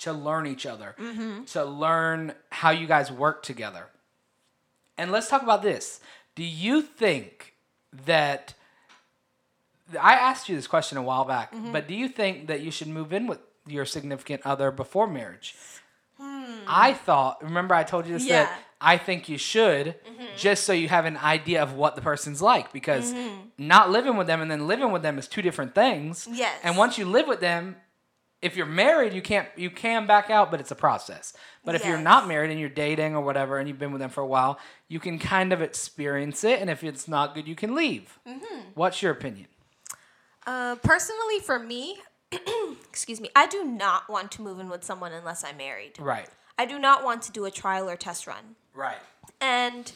to 0.00 0.12
learn 0.12 0.46
each 0.46 0.64
other, 0.66 0.94
to 1.48 1.64
learn 1.64 2.32
how 2.50 2.70
you 2.70 2.86
guys 2.86 3.12
work 3.12 3.42
together. 3.42 3.86
And 4.96 5.12
let's 5.12 5.28
talk 5.28 5.42
about 5.42 5.62
this. 5.62 6.00
Do 6.34 6.42
you 6.44 6.80
think 6.80 7.54
that 8.06 8.54
I 10.00 10.14
asked 10.14 10.48
you 10.48 10.56
this 10.56 10.66
question 10.66 10.96
a 10.98 11.02
while 11.02 11.24
back, 11.26 11.52
Mm-hmm. 11.52 11.72
but 11.72 11.86
do 11.86 11.94
you 11.94 12.08
think 12.08 12.46
that 12.48 12.60
you 12.62 12.70
should 12.70 12.88
move 12.88 13.12
in 13.12 13.26
with 13.26 13.40
your 13.66 13.84
significant 13.84 14.42
other 14.46 14.70
before 14.70 15.06
marriage? 15.06 15.54
I 16.18 16.94
thought, 16.94 17.42
remember 17.44 17.74
I 17.74 17.84
told 17.84 18.06
you 18.06 18.14
this 18.14 18.22
Hmm. 18.24 18.28
Yeah. 18.30 18.44
Mm-hmm. 18.46 18.54
that 18.54 18.62
I 18.80 18.96
think 18.98 19.28
you 19.28 19.36
should 19.38 19.94
just 20.36 20.64
so 20.64 20.72
you 20.72 20.88
have 20.88 21.04
an 21.04 21.16
idea 21.16 21.62
of 21.62 21.74
what 21.74 21.96
the 21.96 22.02
person's 22.02 22.40
like 22.42 22.72
because 22.72 23.14
not 23.58 23.90
living 23.90 24.16
with 24.16 24.26
them 24.26 24.40
and 24.40 24.50
then 24.50 24.66
living 24.66 24.92
with 24.92 25.02
them 25.02 25.18
is 25.18 25.26
two 25.28 25.42
different 25.42 25.74
things. 25.74 26.28
Yes. 26.30 26.58
And 26.62 26.76
once 26.76 26.98
you 26.98 27.04
live 27.06 27.26
with 27.26 27.40
them, 27.40 27.76
if 28.42 28.56
you're 28.56 28.66
married, 28.66 29.12
you 29.14 29.22
can't 29.22 29.48
you 29.56 29.70
can 29.70 30.06
back 30.06 30.28
out, 30.30 30.50
but 30.50 30.60
it's 30.60 30.70
a 30.70 30.74
process. 30.76 31.32
But 31.64 31.74
if 31.74 31.84
you're 31.84 31.96
Yes. 31.96 32.04
not 32.04 32.28
married 32.28 32.50
and 32.50 32.60
you're 32.60 32.68
dating 32.68 33.16
or 33.16 33.22
whatever, 33.22 33.58
and 33.58 33.66
you've 33.68 33.78
been 33.78 33.92
with 33.92 34.00
them 34.00 34.10
for 34.10 34.20
a 34.20 34.26
while, 34.26 34.58
you 34.88 35.00
can 35.00 35.18
kind 35.18 35.52
of 35.52 35.62
experience 35.62 36.44
it. 36.44 36.60
And 36.60 36.68
if 36.70 36.84
it's 36.84 37.08
not 37.08 37.34
good, 37.34 37.48
you 37.48 37.56
can 37.56 37.74
leave. 37.74 38.18
Mm-hmm. 38.28 38.60
What's 38.74 39.00
your 39.02 39.10
opinion? 39.12 39.46
Uh, 40.46 40.76
personally, 40.76 41.40
for 41.40 41.58
me, 41.58 41.96
excuse 42.88 43.20
me, 43.20 43.30
I 43.34 43.46
do 43.46 43.64
not 43.64 44.08
want 44.08 44.30
to 44.32 44.42
move 44.42 44.60
in 44.60 44.68
with 44.68 44.84
someone 44.84 45.12
unless 45.12 45.42
I'm 45.42 45.56
married. 45.56 45.98
Right. 45.98 46.28
I 46.58 46.66
do 46.66 46.78
not 46.78 47.02
want 47.04 47.22
to 47.22 47.32
do 47.32 47.44
a 47.46 47.50
trial 47.50 47.88
or 47.88 47.96
test 47.96 48.26
run. 48.26 48.54
Right. 48.74 48.98
and 49.40 49.92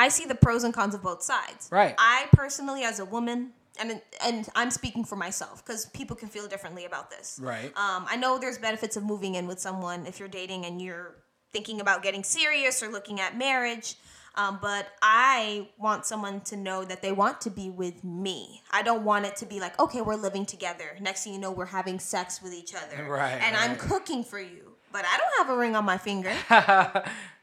I 0.00 0.08
see 0.08 0.24
the 0.24 0.34
pros 0.34 0.64
and 0.64 0.72
cons 0.72 0.94
of 0.94 1.02
both 1.02 1.22
sides. 1.22 1.68
Right. 1.70 1.94
I 1.98 2.26
personally, 2.32 2.84
as 2.84 3.00
a 3.00 3.04
woman, 3.04 3.50
and 3.78 4.00
and 4.24 4.48
I'm 4.54 4.70
speaking 4.70 5.04
for 5.04 5.16
myself 5.16 5.64
because 5.64 5.86
people 5.86 6.16
can 6.16 6.28
feel 6.28 6.46
differently 6.48 6.84
about 6.86 7.10
this. 7.10 7.38
Right. 7.42 7.66
Um, 7.76 8.06
I 8.08 8.16
know 8.16 8.38
there's 8.38 8.58
benefits 8.58 8.96
of 8.96 9.04
moving 9.04 9.34
in 9.34 9.46
with 9.46 9.60
someone 9.60 10.06
if 10.06 10.18
you're 10.18 10.28
dating 10.28 10.64
and 10.64 10.80
you're 10.80 11.16
thinking 11.52 11.80
about 11.80 12.02
getting 12.02 12.24
serious 12.24 12.82
or 12.82 12.88
looking 12.88 13.20
at 13.20 13.36
marriage. 13.36 13.96
Um, 14.36 14.58
but 14.62 14.86
I 15.02 15.68
want 15.76 16.06
someone 16.06 16.40
to 16.42 16.56
know 16.56 16.84
that 16.84 17.02
they 17.02 17.12
want 17.12 17.40
to 17.42 17.50
be 17.50 17.68
with 17.68 18.04
me. 18.04 18.62
I 18.70 18.82
don't 18.82 19.04
want 19.04 19.26
it 19.26 19.34
to 19.36 19.46
be 19.46 19.58
like, 19.60 19.78
okay, 19.80 20.02
we're 20.02 20.14
living 20.14 20.46
together. 20.46 20.96
Next 21.00 21.24
thing 21.24 21.34
you 21.34 21.40
know, 21.40 21.50
we're 21.50 21.66
having 21.66 21.98
sex 21.98 22.40
with 22.40 22.54
each 22.54 22.72
other. 22.74 23.04
Right, 23.08 23.40
And 23.42 23.56
I'm 23.56 23.74
cooking 23.76 24.22
for 24.22 24.38
you. 24.40 24.76
but 24.92 25.04
I 25.04 25.18
don't 25.18 25.34
have 25.38 25.50
a 25.54 25.58
ring 25.58 25.74
on 25.74 25.84
my 25.84 25.98
finger. 25.98 26.32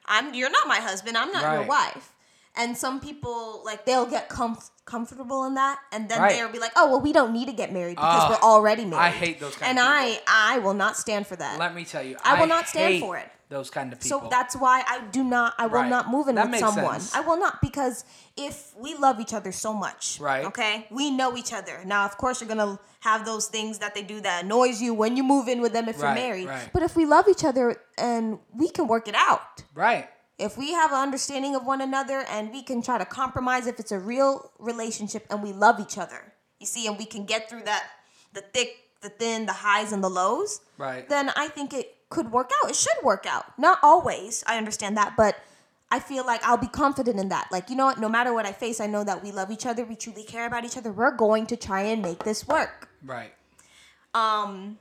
I'm 0.05 0.33
you're 0.33 0.49
not 0.49 0.67
my 0.67 0.79
husband. 0.79 1.17
I'm 1.17 1.31
not 1.33 1.53
your 1.53 1.67
wife. 1.67 2.13
And 2.57 2.75
some 2.77 2.99
people 2.99 3.61
like 3.63 3.85
they'll 3.85 4.05
get 4.07 4.29
com- 4.29 4.57
comfortable 4.85 5.43
in 5.45 5.53
that, 5.55 5.79
and 5.91 6.09
then 6.09 6.21
Right. 6.21 6.31
they'll 6.35 6.49
be 6.49 6.59
like, 6.59 6.71
"Oh 6.75 6.89
well, 6.89 7.01
we 7.01 7.13
don't 7.13 7.31
need 7.33 7.45
to 7.45 7.53
get 7.53 7.71
married 7.71 7.95
because 7.97 8.23
Ah, 8.23 8.29
we're 8.29 8.47
already 8.47 8.83
married." 8.85 9.03
I 9.05 9.09
hate 9.09 9.39
those 9.39 9.55
kind 9.55 9.69
and 9.77 9.79
I 9.79 10.19
I 10.27 10.59
will 10.59 10.73
not 10.73 10.97
stand 10.97 11.27
for 11.27 11.35
that. 11.35 11.59
Let 11.59 11.75
me 11.75 11.85
tell 11.85 12.03
you, 12.03 12.17
I 12.23 12.39
will 12.39 12.47
not 12.47 12.67
stand 12.67 12.99
for 12.99 13.17
it. 13.17 13.29
Those 13.49 13.69
kind 13.69 13.93
of 13.93 14.01
people. 14.01 14.21
So 14.23 14.27
that's 14.29 14.55
why 14.57 14.83
I 14.85 14.99
do 15.09 15.23
not. 15.23 15.53
I 15.57 15.67
will 15.67 15.79
Right. 15.81 15.89
not 15.89 16.09
move 16.09 16.27
in 16.27 16.35
That 16.35 16.49
with 16.51 16.59
someone. 16.59 16.99
sense. 16.99 17.15
I 17.15 17.21
will 17.21 17.37
not 17.37 17.61
because 17.61 18.03
if 18.35 18.73
we 18.77 18.93
love 18.95 19.21
each 19.21 19.33
other 19.33 19.53
so 19.53 19.71
much, 19.71 20.17
Right. 20.19 20.43
Okay, 20.45 20.85
we 20.91 21.11
know 21.11 21.37
each 21.37 21.53
other. 21.53 21.79
Now, 21.85 22.03
of 22.03 22.17
course, 22.17 22.41
you're 22.41 22.49
gonna 22.49 22.77
have 23.01 23.23
those 23.23 23.47
things 23.47 23.79
that 23.79 23.95
they 23.95 24.01
do 24.03 24.19
that 24.21 24.43
annoys 24.43 24.81
you 24.81 24.93
when 24.93 25.15
you 25.15 25.23
move 25.23 25.47
in 25.47 25.61
with 25.61 25.71
them 25.71 25.87
if 25.87 26.01
Right, 26.01 26.07
you're 26.17 26.27
married. 26.27 26.49
But 26.73 26.83
if 26.83 26.95
we 26.97 27.05
love 27.05 27.29
each 27.29 27.45
other 27.45 27.81
and 27.97 28.39
we 28.53 28.67
can 28.69 28.85
work 28.87 29.07
it 29.07 29.15
out, 29.15 29.63
right. 29.73 30.09
If 30.37 30.57
we 30.57 30.73
have 30.73 30.91
an 30.91 30.97
understanding 30.99 31.55
of 31.55 31.65
one 31.65 31.81
another 31.81 32.23
and 32.29 32.51
we 32.51 32.61
can 32.61 32.81
try 32.81 32.97
to 32.97 33.05
compromise 33.05 33.65
if 33.67 33.79
it's 33.79 33.91
a 33.91 33.99
real 33.99 34.51
relationship 34.59 35.25
and 35.29 35.41
we 35.41 35.51
love 35.51 35.79
each 35.79 35.97
other, 35.97 36.33
you 36.59 36.65
see, 36.65 36.87
and 36.87 36.97
we 36.97 37.05
can 37.05 37.25
get 37.25 37.49
through 37.49 37.63
that, 37.63 37.87
the 38.33 38.41
thick, 38.41 38.75
the 39.01 39.09
thin, 39.09 39.45
the 39.45 39.53
highs 39.53 39.91
and 39.91 40.03
the 40.03 40.09
lows, 40.09 40.61
Right. 40.77 41.07
then 41.09 41.31
I 41.35 41.47
think 41.47 41.73
it 41.73 41.95
could 42.09 42.31
work 42.31 42.51
out. 42.63 42.69
It 42.69 42.75
should 42.75 43.03
work 43.03 43.25
out. 43.25 43.57
Not 43.57 43.79
always, 43.81 44.43
I 44.47 44.57
understand 44.57 44.95
that, 44.97 45.15
but 45.17 45.35
I 45.89 45.99
feel 45.99 46.25
like 46.25 46.43
I'll 46.43 46.57
be 46.57 46.67
confident 46.67 47.19
in 47.19 47.29
that. 47.29 47.47
Like, 47.51 47.69
you 47.69 47.75
know 47.75 47.85
what? 47.85 47.99
No 47.99 48.09
matter 48.09 48.33
what 48.33 48.45
I 48.45 48.51
face, 48.51 48.79
I 48.79 48.87
know 48.87 49.03
that 49.03 49.23
we 49.23 49.31
love 49.31 49.51
each 49.51 49.65
other, 49.65 49.85
we 49.85 49.95
truly 49.95 50.23
care 50.23 50.45
about 50.45 50.65
each 50.65 50.77
other. 50.77 50.91
We're 50.91 51.15
going 51.15 51.45
to 51.47 51.55
try 51.55 51.81
and 51.81 52.01
make 52.01 52.23
this 52.23 52.47
work. 52.47 52.89
Right. 53.03 53.33
Um, 54.13 54.77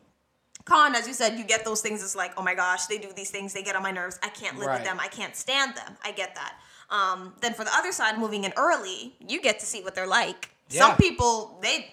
Con, 0.67 0.95
as 0.95 1.07
you 1.07 1.15
said, 1.15 1.39
you 1.39 1.45
get 1.45 1.65
those 1.65 1.81
things. 1.81 2.03
It's 2.03 2.15
like, 2.17 2.33
oh 2.37 2.43
my 2.43 2.55
gosh, 2.55 2.87
they 2.87 2.99
do 2.99 3.09
these 3.17 3.31
things. 3.31 3.55
They 3.55 3.63
get 3.63 3.75
on 3.77 3.83
my 3.83 3.93
nerves. 3.93 4.19
I 4.23 4.29
can't 4.29 4.59
live 4.59 4.67
Right. 4.67 4.81
with 4.81 4.89
them. 4.89 4.99
I 5.01 5.07
can't 5.09 5.35
stand 5.35 5.75
them. 5.77 5.97
I 6.05 6.11
get 6.11 6.35
that. 6.35 6.55
Um, 6.91 7.35
then 7.41 7.55
for 7.55 7.65
the 7.65 7.73
other 7.75 7.93
side, 7.93 8.19
moving 8.19 8.45
in 8.45 8.53
early, 8.57 9.15
you 9.27 9.41
get 9.41 9.61
to 9.61 9.67
see 9.67 9.83
what 9.83 9.95
they're 9.95 10.07
like. 10.07 10.51
Yeah. 10.69 10.81
Some 10.89 10.97
people, 10.97 11.59
they, 11.63 11.91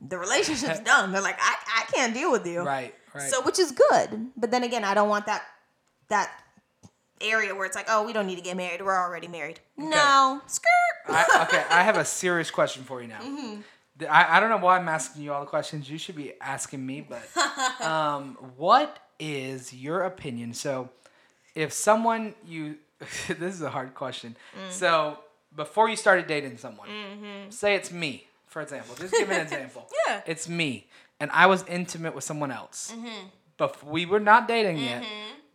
the 0.00 0.16
relationship's 0.16 0.80
done. 0.84 1.10
They're 1.12 1.20
like, 1.20 1.38
I, 1.40 1.56
I 1.82 1.84
can't 1.92 2.14
deal 2.14 2.30
with 2.32 2.46
you. 2.46 2.62
Right. 2.62 2.94
Right. 3.12 3.28
So, 3.30 3.42
which 3.42 3.58
is 3.58 3.72
good. 3.72 4.28
But 4.36 4.50
then 4.52 4.62
again, 4.64 4.84
I 4.84 4.94
don't 4.94 5.08
want 5.08 5.26
that, 5.26 5.42
that 6.08 6.30
area 7.20 7.54
where 7.54 7.66
it's 7.66 7.76
like, 7.76 7.86
oh, 7.88 8.04
we 8.06 8.12
don't 8.12 8.26
need 8.26 8.36
to 8.36 8.42
get 8.42 8.56
married. 8.56 8.80
We're 8.82 8.96
already 8.96 9.28
married. 9.28 9.58
No, 9.76 10.40
skirt. 10.46 10.68
I, 11.08 11.46
okay, 11.48 11.64
I 11.70 11.82
have 11.82 11.96
a 11.96 12.04
serious 12.22 12.50
question 12.50 12.84
for 12.84 13.02
you 13.02 13.08
now. 13.08 13.20
Mm-hmm. 13.20 13.60
I, 14.02 14.36
I 14.36 14.40
don't 14.40 14.50
know 14.50 14.56
why 14.56 14.76
I'm 14.78 14.88
asking 14.88 15.22
you 15.22 15.32
all 15.32 15.40
the 15.40 15.46
questions. 15.46 15.88
You 15.88 15.98
should 15.98 16.16
be 16.16 16.32
asking 16.40 16.84
me, 16.84 17.06
but 17.08 17.28
um, 17.84 18.36
what 18.56 18.98
is 19.18 19.72
your 19.72 20.02
opinion? 20.02 20.54
So, 20.54 20.90
if 21.54 21.72
someone 21.72 22.34
you, 22.46 22.76
this 23.28 23.54
is 23.54 23.62
a 23.62 23.70
hard 23.70 23.94
question. 23.94 24.36
Mm. 24.56 24.72
So, 24.72 25.18
before 25.54 25.88
you 25.88 25.96
started 25.96 26.26
dating 26.26 26.58
someone, 26.58 26.88
say 27.50 27.76
it's 27.76 27.92
me, 27.92 28.26
for 28.46 28.62
example. 28.62 28.96
Just 28.96 29.14
give 29.14 29.30
an 29.30 29.40
example. 29.46 29.82
Mm-hmm. 29.82 30.10
Yeah. 30.12 30.20
It's 30.26 30.48
me, 30.48 30.86
and 31.20 31.30
I 31.30 31.46
was 31.46 31.64
intimate 31.68 32.14
with 32.14 32.24
someone 32.24 32.50
else. 32.50 32.92
Mm-hmm. 32.94 33.28
But 33.56 33.86
we 33.86 34.04
were 34.04 34.18
not 34.18 34.48
dating 34.48 34.78
yet. 34.78 35.04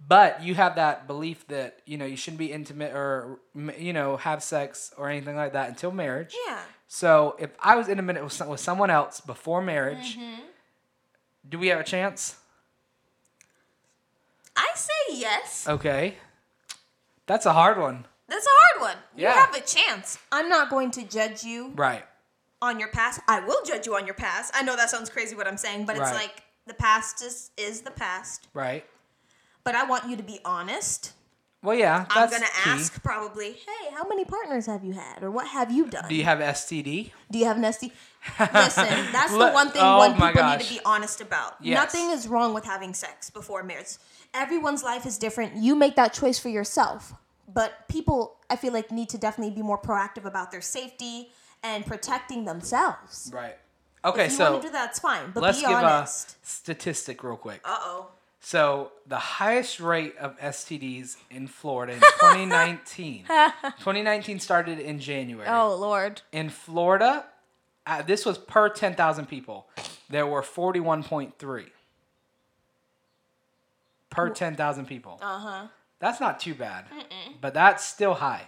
But 0.07 0.41
you 0.43 0.55
have 0.55 0.75
that 0.75 1.07
belief 1.07 1.45
that 1.47 1.79
you 1.85 1.97
know 1.97 2.05
you 2.05 2.15
shouldn't 2.15 2.39
be 2.39 2.51
intimate 2.51 2.93
or 2.95 3.39
you 3.77 3.93
know 3.93 4.17
have 4.17 4.41
sex 4.41 4.91
or 4.97 5.09
anything 5.09 5.35
like 5.35 5.53
that 5.53 5.69
until 5.69 5.91
marriage. 5.91 6.33
Yeah. 6.47 6.59
So 6.87 7.35
if 7.37 7.51
I 7.61 7.75
was 7.75 7.87
intimate 7.87 8.23
with, 8.23 8.33
some, 8.33 8.47
with 8.47 8.59
someone 8.59 8.89
else 8.89 9.21
before 9.21 9.61
marriage, 9.61 10.17
Mm-hmm. 10.17 10.41
do 11.49 11.59
we 11.59 11.67
have 11.67 11.79
a 11.79 11.83
chance? 11.83 12.37
I 14.55 14.67
say 14.75 15.15
yes. 15.19 15.67
Okay, 15.67 16.15
that's 17.27 17.45
a 17.45 17.53
hard 17.53 17.77
one. 17.77 18.05
That's 18.27 18.45
a 18.45 18.49
hard 18.79 18.93
one. 18.93 19.03
Yeah. 19.15 19.33
You 19.33 19.39
have 19.39 19.55
a 19.55 19.61
chance. 19.61 20.17
I'm 20.31 20.49
not 20.49 20.69
going 20.69 20.91
to 20.91 21.03
judge 21.03 21.43
you 21.43 21.71
Right. 21.75 22.03
on 22.61 22.79
your 22.79 22.89
past. 22.89 23.21
I 23.27 23.39
will 23.39 23.63
judge 23.65 23.85
you 23.87 23.95
on 23.95 24.05
your 24.05 24.13
past. 24.15 24.53
I 24.55 24.61
know 24.63 24.75
that 24.75 24.89
sounds 24.89 25.09
crazy 25.09 25.35
what 25.35 25.47
I'm 25.47 25.57
saying, 25.57 25.85
but 25.85 25.93
it's 25.95 26.11
Right. 26.11 26.13
like 26.13 26.43
the 26.67 26.73
past 26.75 27.23
is, 27.23 27.49
is 27.57 27.81
the 27.81 27.89
past. 27.91 28.47
Right. 28.53 28.85
But 29.69 29.75
I 29.75 29.83
want 29.83 30.09
you 30.09 30.17
to 30.17 30.23
be 30.23 30.39
honest. 30.43 31.11
Well, 31.61 31.77
yeah. 31.77 32.07
I'm 32.09 32.27
going 32.27 32.41
to 32.41 32.47
key. 32.47 32.69
ask 32.71 33.03
probably, 33.03 33.51
hey, 33.51 33.93
how 33.93 34.07
many 34.07 34.25
partners 34.25 34.65
have 34.65 34.83
you 34.83 34.93
had? 34.93 35.21
Or 35.21 35.29
what 35.29 35.47
have 35.49 35.71
you 35.71 35.85
done? 35.85 36.09
Do 36.09 36.15
you 36.15 36.23
have 36.23 36.39
STD? 36.39 37.11
Do 37.29 37.37
you 37.37 37.45
have 37.45 37.57
STD? 37.57 37.91
Listen, 38.51 39.11
that's 39.11 39.31
the 39.31 39.51
one 39.51 39.69
thing 39.69 39.83
oh 39.83 39.97
one 39.99 40.13
people 40.15 40.43
need 40.43 40.61
to 40.61 40.73
be 40.73 40.79
honest 40.83 41.21
about. 41.21 41.57
Yes. 41.61 41.75
Nothing 41.77 42.09
is 42.09 42.27
wrong 42.27 42.55
with 42.55 42.65
having 42.65 42.95
sex 42.95 43.29
before 43.29 43.61
marriage. 43.61 43.97
Everyone's 44.33 44.81
life 44.81 45.05
is 45.05 45.19
different. 45.19 45.55
You 45.55 45.75
make 45.75 45.95
that 45.97 46.13
choice 46.13 46.39
for 46.39 46.49
yourself. 46.49 47.13
But 47.47 47.87
people, 47.87 48.37
I 48.49 48.55
feel 48.55 48.73
like, 48.73 48.89
need 48.89 49.09
to 49.09 49.19
definitely 49.19 49.53
be 49.53 49.61
more 49.61 49.79
proactive 49.79 50.25
about 50.25 50.49
their 50.49 50.61
safety 50.61 51.29
and 51.61 51.85
protecting 51.85 52.45
themselves. 52.45 53.29
Right. 53.31 53.55
Okay, 54.03 54.25
if 54.25 54.31
you 54.31 54.37
so 54.37 54.51
want 54.53 54.63
to 54.63 54.67
do 54.69 54.71
that, 54.71 54.89
it's 54.89 54.99
fine. 54.99 55.29
But 55.31 55.43
let's 55.43 55.61
be 55.61 55.67
give 55.67 55.77
a 55.77 56.07
statistic 56.41 57.23
real 57.23 57.37
quick. 57.37 57.61
Uh 57.63 57.77
oh. 57.81 58.07
So 58.39 58.91
the 59.05 59.17
highest 59.17 59.79
rate 59.79 60.15
of 60.17 60.39
STDs 60.39 61.17
in 61.29 61.47
Florida 61.47 61.93
in 61.93 61.99
2019. 61.99 63.25
2019 63.79 64.39
started 64.39 64.79
in 64.79 64.99
January. 64.99 65.47
Oh 65.49 65.75
Lord. 65.75 66.21
In 66.31 66.49
Florida, 66.49 67.25
uh, 67.85 68.01
this 68.01 68.25
was 68.25 68.37
per 68.37 68.69
10,000 68.69 69.25
people. 69.27 69.67
There 70.09 70.25
were 70.25 70.41
41.3 70.41 71.65
per 74.09 74.29
10,000 74.29 74.85
people. 74.85 75.19
Uh 75.21 75.39
huh. 75.39 75.67
That's 75.99 76.21
not 76.21 76.39
too 76.39 76.55
bad, 76.55 76.85
but 77.41 77.53
that's 77.53 77.85
still 77.85 78.13
high. 78.15 78.47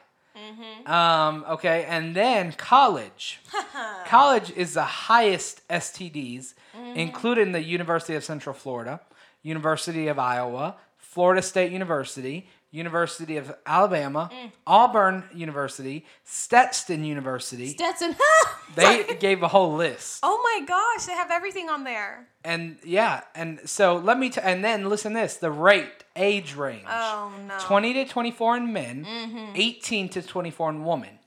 Um, 0.86 1.46
okay, 1.50 1.86
and 1.88 2.16
then 2.16 2.54
college. 2.54 3.42
college 4.06 4.52
is 4.52 4.74
the 4.74 4.84
highest 4.84 5.68
STDs, 5.68 6.54
including 6.96 7.52
the 7.52 7.62
University 7.62 8.16
of 8.16 8.24
Central 8.24 8.56
Florida, 8.56 9.02
University 9.44 10.08
of 10.08 10.20
Iowa, 10.20 10.76
Florida 10.98 11.42
State 11.42 11.72
University, 11.72 12.48
University 12.74 13.36
of 13.36 13.54
Alabama, 13.66 14.30
Auburn 14.66 15.26
University, 15.34 16.06
Stetson 16.24 17.04
University. 17.04 17.68
Stetson. 17.70 18.16
they 18.76 19.04
gave 19.20 19.44
a 19.44 19.48
whole 19.50 19.74
list. 19.76 20.20
oh 20.24 20.40
my 20.42 20.66
gosh, 20.66 21.06
they 21.06 21.14
have 21.14 21.32
everything 21.32 21.68
on 21.70 21.84
there. 21.84 22.28
And 22.46 22.78
yeah, 22.86 23.22
and 23.36 23.60
so 23.66 23.98
let 23.98 24.18
me 24.18 24.30
t- 24.30 24.40
and 24.42 24.64
then 24.64 24.88
listen 24.88 25.12
this, 25.14 25.36
the 25.38 25.52
rate, 25.52 26.06
age 26.16 26.56
range. 26.56 26.86
Oh 26.90 27.34
no. 27.46 27.58
20 27.60 27.94
to 27.96 28.06
24 28.06 28.58
in 28.58 28.72
men, 28.74 29.06
Mm-hmm. 29.06 29.52
18 29.56 30.10
to 30.10 30.22
24 30.22 30.70
in 30.70 30.86
women. 30.86 31.20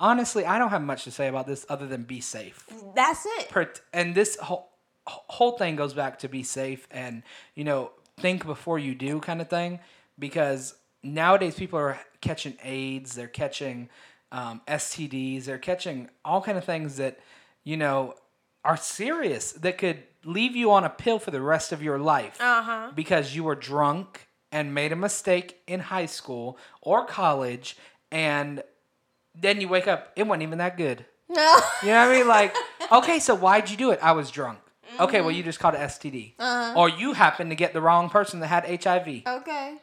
Honestly, 0.00 0.46
I 0.46 0.58
don't 0.58 0.70
have 0.70 0.82
much 0.82 1.04
to 1.04 1.10
say 1.10 1.28
about 1.28 1.46
this 1.46 1.66
other 1.68 1.86
than 1.86 2.02
be 2.04 2.20
safe. 2.20 2.66
That's 2.96 3.24
it. 3.38 3.80
And 3.92 4.14
this 4.14 4.36
whole 4.38 4.67
whole 5.08 5.52
thing 5.52 5.76
goes 5.76 5.94
back 5.94 6.18
to 6.20 6.28
be 6.28 6.42
safe 6.42 6.86
and 6.90 7.22
you 7.54 7.64
know 7.64 7.90
think 8.18 8.44
before 8.46 8.78
you 8.78 8.94
do 8.94 9.20
kind 9.20 9.40
of 9.40 9.48
thing 9.48 9.80
because 10.18 10.74
nowadays 11.02 11.54
people 11.54 11.78
are 11.78 11.98
catching 12.20 12.56
AIDS, 12.64 13.14
they're 13.14 13.28
catching 13.28 13.88
um, 14.32 14.60
STDs, 14.66 15.44
they're 15.44 15.58
catching 15.58 16.08
all 16.24 16.42
kind 16.42 16.58
of 16.58 16.64
things 16.64 16.96
that 16.96 17.18
you 17.64 17.76
know 17.76 18.14
are 18.64 18.76
serious 18.76 19.52
that 19.52 19.78
could 19.78 20.02
leave 20.24 20.54
you 20.56 20.70
on 20.72 20.84
a 20.84 20.90
pill 20.90 21.18
for 21.18 21.30
the 21.30 21.40
rest 21.40 21.72
of 21.72 21.82
your 21.82 21.98
life 21.98 22.36
Uh-huh. 22.40 22.90
because 22.94 23.34
you 23.36 23.44
were 23.44 23.54
drunk 23.54 24.26
and 24.50 24.74
made 24.74 24.92
a 24.92 24.96
mistake 24.96 25.60
in 25.66 25.78
high 25.80 26.06
school 26.06 26.58
or 26.82 27.06
college 27.06 27.76
and 28.10 28.62
then 29.34 29.60
you 29.60 29.68
wake 29.68 29.86
up 29.86 30.12
it 30.16 30.26
wasn't 30.26 30.42
even 30.42 30.58
that 30.58 30.76
good 30.76 31.04
No. 31.28 31.60
you 31.82 31.88
know 31.88 32.06
what 32.06 32.14
I 32.14 32.18
mean? 32.18 32.26
Like, 32.28 32.54
okay, 32.90 33.18
so 33.20 33.34
why'd 33.34 33.70
you 33.70 33.76
do 33.76 33.90
it? 33.92 34.00
I 34.02 34.12
was 34.12 34.30
drunk. 34.30 34.58
Okay, 35.00 35.20
well, 35.20 35.30
you 35.30 35.42
just 35.42 35.58
caught 35.60 35.74
an 35.74 35.82
STD. 35.82 36.34
Or 36.76 36.88
you 36.88 37.12
happened 37.12 37.50
to 37.50 37.56
get 37.56 37.72
the 37.72 37.80
wrong 37.80 38.10
person 38.10 38.40
that 38.40 38.48
had 38.48 38.82
HIV. 38.82 39.22
okay. 39.26 39.78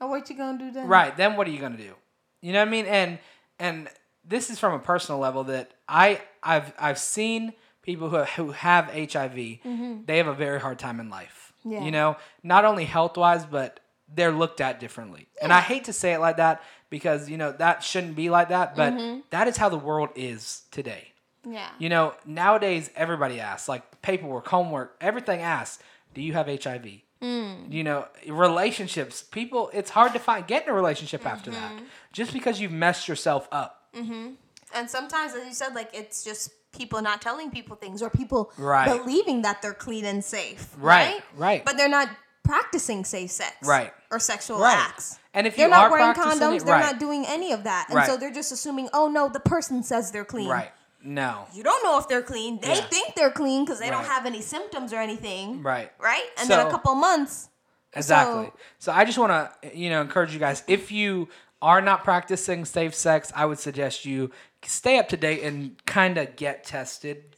Oh, 0.00 0.06
what 0.06 0.30
you 0.30 0.36
gonna 0.36 0.58
do 0.58 0.70
then? 0.70 0.86
Right, 0.86 1.16
then 1.16 1.36
what 1.36 1.48
are 1.48 1.50
you 1.50 1.58
going 1.58 1.76
to 1.76 1.82
do? 1.82 1.94
You 2.40 2.52
know 2.52 2.60
what 2.60 2.68
I 2.68 2.70
mean? 2.70 2.86
And 2.86 3.18
and 3.58 3.88
this 4.24 4.50
is 4.50 4.58
from 4.58 4.74
a 4.74 4.78
personal 4.78 5.20
level 5.20 5.44
that 5.44 5.72
I 5.88 6.20
I've 6.42 6.72
I've 6.78 6.98
seen 6.98 7.52
people 7.82 8.10
who 8.10 8.16
have, 8.16 8.28
who 8.30 8.50
have 8.52 8.86
HIV, 8.86 9.32
mm-hmm. 9.32 10.04
they 10.06 10.18
have 10.18 10.26
a 10.26 10.34
very 10.34 10.60
hard 10.60 10.78
time 10.78 11.00
in 11.00 11.10
life. 11.10 11.52
Yeah. 11.64 11.82
You 11.82 11.90
know, 11.90 12.16
not 12.42 12.64
only 12.64 12.84
health-wise 12.84 13.44
but 13.46 13.80
they're 14.14 14.32
looked 14.32 14.60
at 14.60 14.80
differently. 14.80 15.26
Yeah. 15.36 15.44
And 15.44 15.52
I 15.52 15.60
hate 15.60 15.84
to 15.84 15.92
say 15.92 16.12
it 16.12 16.20
like 16.20 16.36
that 16.36 16.62
because 16.90 17.28
you 17.28 17.36
know 17.36 17.52
that 17.52 17.82
shouldn't 17.82 18.14
be 18.14 18.30
like 18.30 18.50
that, 18.50 18.76
but 18.76 18.92
mm-hmm. 18.92 19.20
that 19.30 19.48
is 19.48 19.56
how 19.56 19.68
the 19.68 19.78
world 19.78 20.10
is 20.14 20.62
today. 20.70 21.08
Yeah. 21.52 21.68
You 21.78 21.88
know, 21.88 22.14
nowadays 22.26 22.90
everybody 22.96 23.40
asks, 23.40 23.68
like 23.68 24.02
paperwork, 24.02 24.46
homework, 24.48 24.96
everything 25.00 25.40
asks, 25.40 25.82
do 26.14 26.20
you 26.22 26.32
have 26.34 26.46
HIV? 26.46 26.86
Mm. 27.22 27.72
You 27.72 27.84
know, 27.84 28.06
relationships, 28.28 29.22
people, 29.22 29.70
it's 29.72 29.90
hard 29.90 30.12
to 30.12 30.18
find, 30.18 30.46
get 30.46 30.64
in 30.64 30.70
a 30.70 30.72
relationship 30.72 31.26
after 31.26 31.50
that. 31.50 31.72
Mm-hmm. 31.72 31.84
Just 32.12 32.32
because 32.32 32.60
you've 32.60 32.72
messed 32.72 33.08
yourself 33.08 33.48
up. 33.52 33.88
Mm-hmm. 33.94 34.30
And 34.74 34.90
sometimes, 34.90 35.34
as 35.34 35.46
you 35.46 35.52
said, 35.54 35.74
like 35.74 35.90
it's 35.92 36.22
just 36.24 36.50
people 36.72 37.00
not 37.02 37.20
telling 37.22 37.50
people 37.50 37.76
things 37.76 38.02
or 38.02 38.10
people 38.10 38.52
Right. 38.58 38.86
believing 38.86 39.42
that 39.42 39.62
they're 39.62 39.74
clean 39.74 40.04
and 40.04 40.22
safe. 40.24 40.74
Right, 40.78 41.14
Right. 41.14 41.22
right. 41.36 41.64
But 41.64 41.76
they're 41.76 41.88
not 41.88 42.08
practicing 42.44 43.04
safe 43.04 43.30
sex. 43.30 43.56
Right. 43.66 43.92
Or 44.10 44.18
sexual 44.20 44.58
Right. 44.60 44.76
acts. 44.76 45.18
And 45.34 45.46
if 45.46 45.56
they're 45.56 45.68
not 45.68 45.90
wearing 45.90 46.14
condoms, 46.14 46.56
it- 46.60 46.64
they're 46.66 46.78
not 46.80 46.98
doing 46.98 47.24
any 47.26 47.52
of 47.52 47.64
that. 47.64 47.86
And 47.90 48.04
so 48.06 48.16
they're 48.16 48.30
just 48.32 48.52
assuming, 48.52 48.88
oh 48.92 49.08
no, 49.08 49.28
the 49.28 49.40
person 49.40 49.82
says 49.82 50.10
they're 50.12 50.24
clean. 50.24 50.48
Right. 50.48 50.70
No. 51.02 51.46
You 51.54 51.62
don't 51.62 51.82
know 51.84 51.98
if 51.98 52.08
they're 52.08 52.22
clean. 52.22 52.60
They 52.60 52.74
Yeah. 52.74 52.80
think 52.82 53.14
they're 53.14 53.30
clean 53.30 53.64
because 53.64 53.78
they 53.78 53.88
don't 53.90 54.04
have 54.04 54.26
any 54.26 54.42
symptoms 54.42 54.92
or 54.92 54.96
anything. 54.96 55.62
Right. 55.62 55.92
Right? 55.98 56.24
And 56.38 56.48
then 56.50 56.66
a 56.66 56.70
couple 56.70 56.94
months. 56.94 57.48
Exactly. 57.94 58.46
So- 58.46 58.52
So, 58.78 58.92
I 58.92 59.04
just 59.04 59.16
want 59.18 59.32
to, 59.62 59.76
you 59.76 59.90
know, 59.90 60.00
encourage 60.02 60.32
you 60.32 60.38
guys. 60.40 60.62
If 60.66 60.90
you 60.92 61.28
are 61.62 61.80
not 61.80 62.04
practicing 62.04 62.64
safe 62.64 62.94
sex, 62.94 63.32
I 63.34 63.46
would 63.46 63.58
suggest 63.58 64.04
you 64.04 64.30
stay 64.64 64.98
up 64.98 65.08
to 65.08 65.16
date 65.16 65.42
and 65.42 65.76
kind 65.86 66.18
of 66.18 66.36
get 66.36 66.64
tested. 66.64 67.36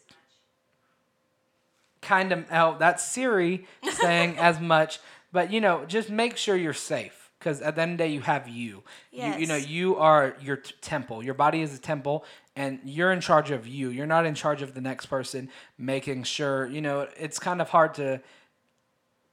Kind 2.03 2.33
of, 2.33 2.45
oh, 2.51 2.77
that's 2.79 3.05
Siri 3.05 3.67
saying 3.93 4.39
as 4.39 4.59
much, 4.59 5.01
but 5.33 5.53
you 5.53 5.61
know, 5.61 5.85
just 5.85 6.09
make 6.09 6.37
sure 6.39 6.57
you're 6.57 6.73
safe 6.73 7.31
because 7.39 7.61
at 7.61 7.77
the 7.77 7.83
end 7.83 7.93
of 7.93 7.99
the 7.99 8.05
day, 8.05 8.11
you 8.11 8.21
have 8.23 8.49
you. 8.49 8.83
You, 9.13 9.35
you 9.35 9.47
know, 9.47 9.57
you 9.57 9.97
are 9.97 10.35
your 10.41 10.57
t- 10.57 10.75
temple. 10.81 11.23
Your 11.23 11.35
body 11.35 11.61
is 11.61 11.75
a 11.75 11.79
temple, 11.81 12.25
and 12.61 12.79
you're 12.85 13.11
in 13.11 13.23
charge 13.23 13.51
of 13.51 13.67
you. 13.67 13.89
You're 13.89 14.07
not 14.07 14.27
in 14.27 14.35
charge 14.35 14.61
of 14.61 14.75
the 14.75 14.83
next 14.83 15.07
person. 15.07 15.49
Making 15.79 16.25
sure, 16.25 16.67
you 16.67 16.83
know, 16.83 17.09
it's 17.17 17.39
kind 17.39 17.63
of 17.63 17.71
hard 17.71 17.95
to 17.95 18.21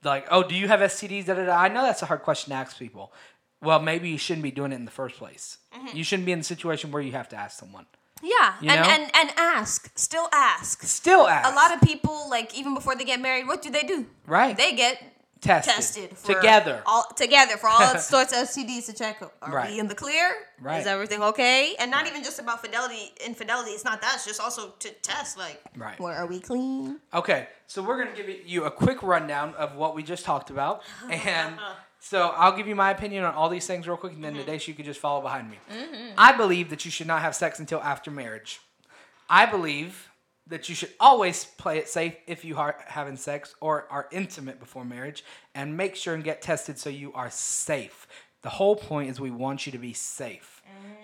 like, 0.01 0.27
oh, 0.31 0.43
do 0.43 0.55
you 0.55 0.69
have 0.69 0.79
STDs? 0.79 1.25
Da, 1.25 1.33
da, 1.33 1.45
da. 1.45 1.57
I 1.57 1.67
know 1.67 1.81
that's 1.81 2.01
a 2.01 2.05
hard 2.05 2.21
question 2.21 2.51
to 2.51 2.55
ask 2.55 2.79
people. 2.79 3.11
Well, 3.61 3.81
maybe 3.81 4.07
you 4.07 4.17
shouldn't 4.17 4.43
be 4.43 4.51
doing 4.51 4.71
it 4.71 4.75
in 4.75 4.85
the 4.85 4.91
first 4.91 5.17
place. 5.17 5.57
Mm-hmm. 5.75 5.97
You 5.97 6.05
shouldn't 6.05 6.25
be 6.25 6.31
in 6.31 6.39
the 6.39 6.45
situation 6.45 6.89
where 6.89 7.01
you 7.01 7.11
have 7.11 7.27
to 7.29 7.35
ask 7.35 7.59
someone. 7.59 7.85
Yeah. 8.23 8.53
You 8.61 8.69
and, 8.69 8.81
know? 8.81 8.87
and 8.87 9.11
and 9.13 9.29
ask. 9.37 9.91
Still 9.99 10.29
ask. 10.31 10.83
Still 10.83 11.27
ask. 11.27 11.51
A 11.51 11.53
lot 11.53 11.73
of 11.75 11.81
people, 11.81 12.29
like 12.29 12.57
even 12.57 12.73
before 12.75 12.95
they 12.95 13.03
get 13.03 13.19
married, 13.19 13.45
what 13.45 13.61
do 13.61 13.69
they 13.69 13.83
do? 13.83 14.05
right 14.25 14.55
They 14.55 14.73
get 14.73 15.03
tested, 15.41 15.73
tested 15.75 16.17
for 16.17 16.33
together. 16.35 16.81
all 16.85 17.05
together 17.15 17.57
for 17.57 17.67
all 17.67 17.97
sorts 17.99 18.31
of 18.33 18.47
STDs 18.47 18.85
to 18.87 18.93
check. 18.93 19.21
Are 19.41 19.51
Right. 19.51 19.71
we 19.71 19.79
in 19.79 19.87
the 19.87 19.95
clear? 19.95 20.31
Right. 20.61 20.79
Is 20.81 20.87
everything 20.87 21.21
okay? 21.23 21.75
And 21.79 21.91
not 21.91 22.07
even 22.07 22.23
just 22.23 22.39
about 22.39 22.61
fidelity, 22.61 23.11
infidelity. 23.25 23.71
It's 23.71 23.85
not 23.85 24.01
that. 24.01 24.15
It's 24.15 24.25
just 24.25 24.41
also 24.41 24.73
to 24.79 24.89
test. 25.01 25.37
Like, 25.37 25.61
Right. 25.75 25.99
where 25.99 26.15
are 26.15 26.25
we 26.25 26.39
clean? 26.39 26.99
Okay, 27.13 27.47
so 27.67 27.81
we're 27.81 27.97
gonna 28.03 28.15
give 28.15 28.29
you 28.45 28.65
a 28.65 28.71
quick 28.71 29.03
rundown 29.03 29.53
of 29.55 29.75
what 29.75 29.95
we 29.95 30.03
just 30.03 30.25
talked 30.25 30.49
about, 30.49 30.83
and 31.09 31.59
so 31.99 32.29
I'll 32.29 32.55
give 32.55 32.67
you 32.67 32.75
my 32.75 32.91
opinion 32.91 33.23
on 33.23 33.33
all 33.33 33.49
these 33.49 33.67
things 33.67 33.87
real 33.87 33.97
quick, 33.97 34.13
and 34.13 34.23
then 34.23 34.33
mm-hmm. 34.33 34.41
today 34.41 34.59
you 34.65 34.73
could 34.73 34.85
just 34.85 34.99
follow 34.99 35.21
behind 35.21 35.49
me. 35.49 35.57
Mm-hmm. 35.71 36.13
I 36.17 36.35
believe 36.35 36.69
that 36.69 36.85
you 36.85 36.91
should 36.91 37.07
not 37.07 37.21
have 37.21 37.35
sex 37.35 37.59
until 37.59 37.81
after 37.81 38.11
marriage. 38.11 38.61
I 39.29 39.45
believe 39.45 40.09
that 40.49 40.69
you 40.69 40.75
should 40.75 40.91
always 40.99 41.45
play 41.45 41.77
it 41.77 41.89
safe 41.89 42.15
if 42.25 42.45
you 42.45 42.57
are 42.57 42.77
having 42.87 43.17
sex 43.17 43.55
or 43.59 43.87
are 43.89 44.07
intimate 44.11 44.59
before 44.59 44.85
marriage, 44.85 45.23
and 45.53 45.75
make 45.75 45.95
sure 45.95 46.13
and 46.13 46.23
get 46.23 46.41
tested 46.41 46.77
so 46.77 46.89
you 46.89 47.13
are 47.13 47.29
safe. 47.29 48.07
The 48.43 48.49
whole 48.49 48.75
point 48.75 49.09
is 49.09 49.19
we 49.19 49.31
want 49.31 49.65
you 49.65 49.71
to 49.71 49.77
be 49.77 49.93
safe. 49.93 50.61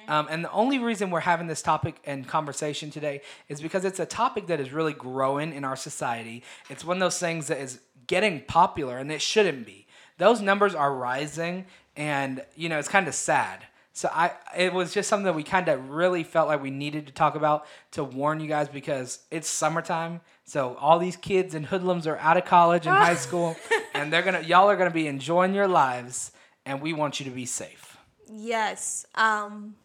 Um, 0.08 0.28
and 0.30 0.44
the 0.44 0.52
only 0.52 0.80
reason 0.80 1.10
we're 1.10 1.22
having 1.22 1.48
this 1.48 1.62
topic 1.62 1.96
and 2.06 2.28
conversation 2.28 2.92
today 2.92 3.22
is 3.48 3.62
because 3.62 3.86
it's 3.86 4.00
a 4.00 4.06
topic 4.06 4.48
that 4.48 4.60
is 4.60 4.74
really 4.74 4.94
growing 4.94 5.54
in 5.54 5.64
our 5.64 5.76
society. 5.76 6.44
It's 6.70 6.84
one 6.84 6.98
of 6.98 7.02
those 7.02 7.20
things 7.20 7.48
that 7.48 7.58
is 7.58 7.80
getting 8.08 8.42
popular, 8.42 8.98
and 8.98 9.12
it 9.12 9.22
shouldn't 9.22 9.66
be. 9.66 9.88
Those 10.18 10.42
numbers 10.42 10.76
are 10.76 10.94
rising, 10.94 11.66
and 11.96 12.44
you 12.56 12.70
know 12.70 12.80
it's 12.80 12.90
kind 12.90 13.08
of 13.08 13.16
sad. 13.16 13.66
So 13.96 14.10
I, 14.12 14.32
it 14.58 14.74
was 14.74 14.92
just 14.92 15.08
something 15.08 15.26
that 15.26 15.36
we 15.36 15.44
kind 15.44 15.68
of 15.70 15.90
really 15.90 16.24
felt 16.24 16.48
like 16.48 16.62
we 16.62 16.72
needed 16.72 17.06
to 17.08 17.14
talk 17.14 17.36
about 17.36 17.68
to 17.92 18.04
warn 18.04 18.40
you 18.40 18.48
guys 18.48 18.68
because 18.68 19.20
it's 19.30 19.48
summertime. 19.48 20.22
So 20.46 20.76
all 20.80 20.98
these 20.98 21.16
kids 21.16 21.54
and 21.54 21.68
hoodlums 21.68 22.08
are 22.08 22.18
out 22.18 22.36
of 22.36 22.46
college 22.46 22.88
and 22.88 22.96
high 22.96 23.16
school, 23.16 23.56
and 23.94 24.12
they're 24.12 24.24
gonna, 24.24 24.42
y'all 24.42 24.68
are 24.70 24.76
gonna 24.76 24.90
be 24.90 25.08
enjoying 25.08 25.54
your 25.54 25.68
lives, 25.68 26.32
and 26.66 26.82
we 26.82 26.92
want 26.92 27.20
you 27.20 27.26
to 27.26 27.32
be 27.32 27.46
safe. 27.46 27.98
Yes. 28.28 29.06
Um, 29.14 29.76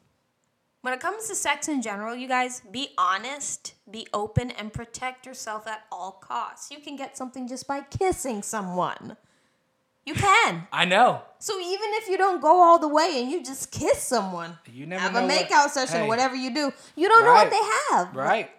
when 0.80 0.94
it 0.94 1.00
comes 1.00 1.28
to 1.28 1.34
sex 1.34 1.68
in 1.68 1.82
general, 1.82 2.16
you 2.16 2.28
guys 2.28 2.62
be 2.70 2.88
honest, 2.96 3.74
be 3.90 4.06
open, 4.14 4.50
and 4.52 4.72
protect 4.72 5.26
yourself 5.26 5.66
at 5.66 5.82
all 5.92 6.12
costs. 6.12 6.70
You 6.70 6.78
can 6.78 6.96
get 6.96 7.16
something 7.16 7.46
just 7.46 7.66
by 7.66 7.82
kissing 7.82 8.42
someone. 8.42 9.18
You 10.08 10.14
can. 10.14 10.66
I 10.72 10.86
know. 10.86 11.20
So 11.38 11.60
even 11.60 11.88
if 12.00 12.08
you 12.08 12.16
don't 12.16 12.40
go 12.40 12.62
all 12.62 12.78
the 12.78 12.88
way 12.88 13.20
and 13.20 13.30
you 13.30 13.44
just 13.44 13.70
kiss 13.70 13.98
someone, 14.02 14.58
You 14.66 14.86
never 14.86 15.02
have 15.02 15.14
a 15.14 15.20
what- 15.26 15.30
makeout 15.30 15.68
session, 15.68 16.00
Hey. 16.00 16.08
whatever 16.08 16.34
you 16.34 16.48
do, 16.54 16.72
you 16.96 17.08
don't 17.10 17.24
know 17.24 17.34
what 17.34 17.50
they 17.50 17.64
have. 17.90 18.16
Right. 18.16 18.50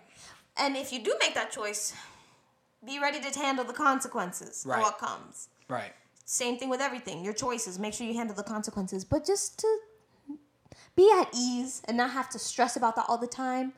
And 0.58 0.78
if 0.78 0.94
you 0.94 1.00
do 1.04 1.16
make 1.20 1.34
that 1.34 1.50
choice, 1.52 1.94
be 2.86 3.00
ready 3.00 3.20
to 3.20 3.40
handle 3.40 3.66
the 3.66 3.74
consequences 3.74 4.64
Right. 4.64 4.78
of 4.78 4.84
what 4.84 5.00
comes. 5.00 5.50
Right. 5.68 5.94
Same 6.24 6.60
thing 6.60 6.70
with 6.70 6.82
everything. 6.82 7.24
Your 7.26 7.34
choices. 7.34 7.80
Make 7.80 7.96
sure 7.96 8.06
you 8.06 8.14
handle 8.14 8.36
the 8.36 8.44
consequences. 8.44 9.04
But 9.04 9.26
just 9.26 9.58
to 9.60 9.70
be 10.96 11.12
at 11.20 11.30
ease 11.34 11.82
and 11.86 11.98
not 11.98 12.12
have 12.12 12.30
to 12.30 12.38
stress 12.38 12.76
about 12.76 12.96
that 12.98 13.06
all 13.10 13.18
the 13.18 13.26
time. 13.46 13.74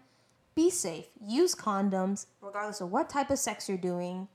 Be 0.56 0.70
safe. 0.70 1.06
Use 1.26 1.56
condoms, 1.56 2.26
regardless 2.42 2.82
of 2.82 2.92
what 2.92 3.10
type 3.10 3.30
of 3.30 3.40
sex 3.40 3.70
you're 3.70 3.78
doing. 3.78 4.28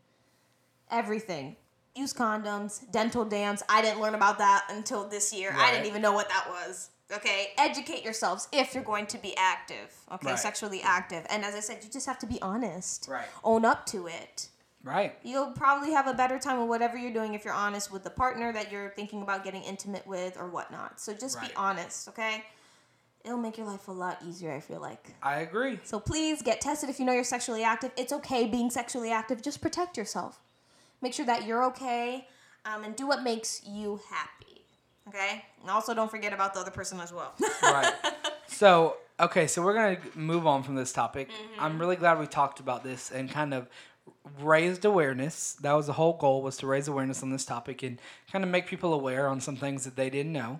Everything. 0.90 1.56
Use 1.96 2.12
condoms, 2.12 2.88
dental 2.92 3.24
dams. 3.24 3.62
I 3.70 3.80
didn't 3.80 4.00
learn 4.00 4.14
about 4.14 4.38
that 4.38 4.66
until 4.70 5.08
this 5.08 5.32
year. 5.32 5.54
I 5.56 5.72
didn't 5.72 5.86
even 5.86 6.02
know 6.02 6.12
what 6.12 6.28
that 6.28 6.46
was. 6.48 6.90
Okay, 7.12 7.52
educate 7.56 8.04
yourselves 8.04 8.48
if 8.52 8.74
you're 8.74 8.84
going 8.84 9.06
to 9.06 9.18
be 9.18 9.34
active. 9.36 9.94
Okay, 10.12 10.30
Right. 10.30 10.38
sexually 10.38 10.82
active. 10.82 11.24
And 11.30 11.44
as 11.44 11.54
I 11.54 11.60
said, 11.60 11.82
you 11.82 11.88
just 11.88 12.06
have 12.06 12.18
to 12.18 12.26
be 12.26 12.42
honest. 12.42 13.06
Right. 13.08 13.26
Own 13.44 13.64
up 13.64 13.86
to 13.86 14.06
it 14.08 14.48
Right. 14.82 15.18
you'll 15.24 15.52
probably 15.52 15.92
have 15.92 16.06
a 16.06 16.14
better 16.14 16.38
time 16.38 16.60
with 16.60 16.68
whatever 16.68 16.96
you're 16.96 17.12
doing 17.12 17.34
if 17.34 17.44
you're 17.44 17.54
honest 17.54 17.90
with 17.90 18.04
the 18.04 18.10
partner 18.10 18.52
that 18.52 18.70
you're 18.70 18.90
thinking 18.90 19.22
about 19.22 19.42
getting 19.42 19.62
intimate 19.62 20.06
with 20.06 20.36
or 20.36 20.48
whatnot. 20.48 21.00
So 21.00 21.12
just 21.12 21.36
Right. 21.38 21.48
be 21.48 21.56
honest, 21.56 22.08
okay? 22.08 22.44
It'll 23.24 23.38
make 23.38 23.58
your 23.58 23.66
life 23.66 23.88
a 23.88 23.92
lot 23.92 24.22
easier, 24.22 24.52
I 24.52 24.60
feel 24.60 24.80
like. 24.80 25.14
I 25.22 25.40
agree. 25.40 25.80
So 25.82 25.98
please 25.98 26.40
get 26.42 26.60
tested 26.60 26.88
if 26.88 27.00
you 27.00 27.04
know 27.04 27.12
you're 27.12 27.24
sexually 27.24 27.64
active. 27.64 27.90
It's 27.96 28.12
okay 28.12 28.46
being 28.46 28.70
sexually 28.70 29.10
active. 29.10 29.42
Just 29.42 29.60
protect 29.60 29.96
yourself. 29.96 30.40
Make 31.06 31.14
sure 31.14 31.26
that 31.26 31.46
you're 31.46 31.62
okay 31.66 32.26
um, 32.64 32.82
and 32.82 32.96
do 32.96 33.06
what 33.06 33.22
makes 33.22 33.62
you 33.64 34.00
happy. 34.10 34.62
Okay? 35.06 35.44
And 35.60 35.70
also 35.70 35.94
don't 35.94 36.10
forget 36.10 36.32
about 36.32 36.52
the 36.52 36.58
other 36.58 36.72
person 36.72 36.98
as 36.98 37.12
well. 37.12 37.32
Right. 37.62 37.94
so, 38.48 38.96
okay, 39.20 39.46
so 39.46 39.62
we're 39.62 39.74
going 39.74 39.98
to 39.98 40.18
move 40.18 40.48
on 40.48 40.64
from 40.64 40.74
this 40.74 40.92
topic. 40.92 41.30
I'm 41.60 41.78
really 41.78 41.94
glad 41.94 42.18
we 42.18 42.26
talked 42.26 42.58
about 42.58 42.82
this 42.82 43.12
and 43.12 43.30
kind 43.30 43.54
of 43.54 43.68
raised 44.40 44.84
awareness. 44.84 45.52
That 45.60 45.74
was 45.74 45.86
the 45.86 45.92
whole 45.92 46.14
goal 46.14 46.42
was 46.42 46.56
to 46.56 46.66
raise 46.66 46.88
awareness 46.88 47.22
on 47.22 47.30
this 47.30 47.44
topic 47.44 47.84
and 47.84 48.00
kind 48.32 48.42
of 48.42 48.50
make 48.50 48.66
people 48.66 48.92
aware 48.92 49.28
on 49.28 49.40
some 49.40 49.54
things 49.54 49.84
that 49.84 49.94
they 49.94 50.10
didn't 50.10 50.32
know. 50.32 50.58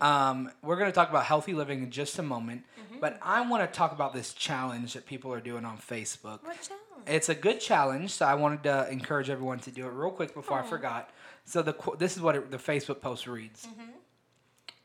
Um, 0.00 0.50
we're 0.62 0.76
going 0.76 0.90
to 0.90 0.94
talk 0.94 1.10
about 1.10 1.26
healthy 1.26 1.52
living 1.52 1.82
in 1.82 1.90
just 1.90 2.18
a 2.18 2.22
moment, 2.22 2.64
but 3.02 3.18
I 3.20 3.46
want 3.46 3.70
to 3.70 3.76
talk 3.78 3.92
about 3.92 4.14
this 4.14 4.32
challenge 4.32 4.94
that 4.94 5.04
people 5.04 5.30
are 5.30 5.40
doing 5.42 5.66
on 5.66 5.76
Facebook. 5.76 6.42
What 6.42 6.58
challenge? 6.62 6.77
It's 7.08 7.28
a 7.28 7.34
good 7.34 7.60
challenge, 7.60 8.10
so 8.10 8.26
I 8.26 8.34
wanted 8.34 8.62
to 8.64 8.90
encourage 8.90 9.30
everyone 9.30 9.60
to 9.60 9.70
do 9.70 9.86
it 9.86 9.90
real 9.90 10.10
quick 10.10 10.34
before 10.34 10.58
I 10.58 10.62
forgot. 10.62 11.10
So 11.44 11.62
the 11.62 11.74
this 11.98 12.16
is 12.16 12.22
what 12.22 12.36
it, 12.36 12.50
the 12.50 12.58
Facebook 12.58 13.00
post 13.00 13.26
reads: 13.26 13.66
mm-hmm. 13.66 13.90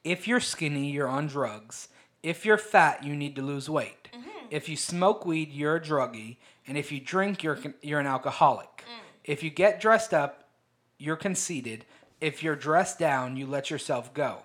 If 0.03 0.27
you're 0.27 0.39
skinny, 0.39 0.91
you're 0.91 1.07
on 1.07 1.27
drugs. 1.27 1.89
If 2.21 2.45
you're 2.45 2.57
fat, 2.57 3.03
you 3.03 3.15
need 3.15 3.35
to 3.35 3.41
lose 3.41 3.69
weight. 3.69 4.09
Mm-hmm. 4.13 4.47
If 4.49 4.69
you 4.69 4.77
smoke 4.77 5.25
weed, 5.25 5.51
you're 5.51 5.75
a 5.75 5.81
druggie, 5.81 6.37
and 6.67 6.77
if 6.77 6.91
you 6.91 6.99
drink, 6.99 7.43
you're 7.43 7.59
you're 7.81 7.99
an 7.99 8.07
alcoholic. 8.07 8.77
Mm. 8.77 9.01
If 9.25 9.43
you 9.43 9.49
get 9.49 9.81
dressed 9.81 10.13
up, 10.13 10.49
you're 10.97 11.17
conceited. 11.17 11.85
If 12.21 12.41
you're 12.41 12.55
dressed 12.55 12.99
down, 12.99 13.35
you 13.35 13.45
let 13.45 13.69
yourself 13.69 14.13
go. 14.13 14.43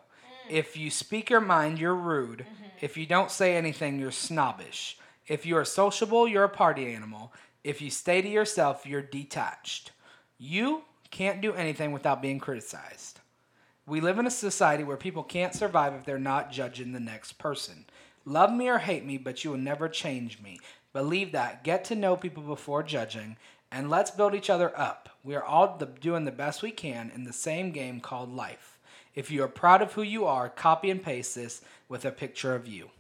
Mm. 0.49 0.51
If 0.51 0.77
you 0.77 0.91
speak 0.91 1.31
your 1.31 1.41
mind, 1.41 1.79
you're 1.79 1.95
rude. 1.95 2.41
Mm-hmm. 2.41 2.65
If 2.81 2.97
you 2.97 3.07
don't 3.07 3.31
say 3.31 3.57
anything, 3.57 4.01
you're 4.01 4.11
snobbish. 4.11 4.99
If 5.29 5.45
you 5.45 5.57
are 5.57 5.65
sociable, 5.65 6.27
you're 6.27 6.45
a 6.45 6.49
party 6.49 6.93
animal. 6.93 7.33
If 7.65 7.83
you 7.83 7.91
stay 7.91 8.23
to 8.23 8.29
yourself, 8.29 8.87
you're 8.87 9.03
detached. 9.03 9.93
You 10.39 10.83
can't 11.11 11.41
do 11.41 11.55
anything 11.55 11.93
without 11.93 12.23
being 12.23 12.39
criticized. 12.39 13.21
We 13.87 14.01
live 14.01 14.19
in 14.19 14.27
a 14.27 14.31
society 14.31 14.85
where 14.85 14.97
people 14.97 15.23
can't 15.23 15.55
survive 15.55 15.95
if 15.95 16.05
they're 16.05 16.19
not 16.19 16.53
judging 16.53 16.93
the 16.93 17.01
next 17.01 17.39
person. 17.39 17.87
Love 18.25 18.53
me 18.53 18.69
or 18.69 18.79
hate 18.79 19.05
me, 19.05 19.17
but 19.17 19.43
you 19.43 19.51
will 19.51 19.59
never 19.59 19.89
change 19.89 20.41
me. 20.43 20.61
Believe 20.93 21.33
that. 21.33 21.65
Get 21.65 21.85
to 21.87 21.95
know 21.95 22.17
people 22.17 22.43
before 22.43 22.83
judging, 22.83 23.37
and 23.73 23.89
let's 23.89 24.11
build 24.11 24.35
each 24.35 24.51
other 24.51 24.79
up. 24.79 25.09
We 25.25 25.35
are 25.35 25.45
all 25.45 25.77
the, 25.79 25.87
doing 25.87 26.25
the 26.27 26.33
best 26.33 26.63
we 26.63 26.71
can 26.71 27.11
in 27.15 27.25
the 27.25 27.33
same 27.33 27.73
game 27.73 28.01
called 28.01 28.31
life. 28.31 28.79
If 29.15 29.31
you 29.31 29.43
are 29.43 29.49
proud 29.49 29.83
of 29.83 29.95
who 29.95 30.03
you 30.03 30.27
are, 30.27 30.49
copy 30.49 30.91
and 30.91 31.03
paste 31.03 31.35
this 31.35 31.63
with 31.89 32.05
a 32.05 32.11
picture 32.11 32.55
of 32.55 32.69
you. 32.69 32.91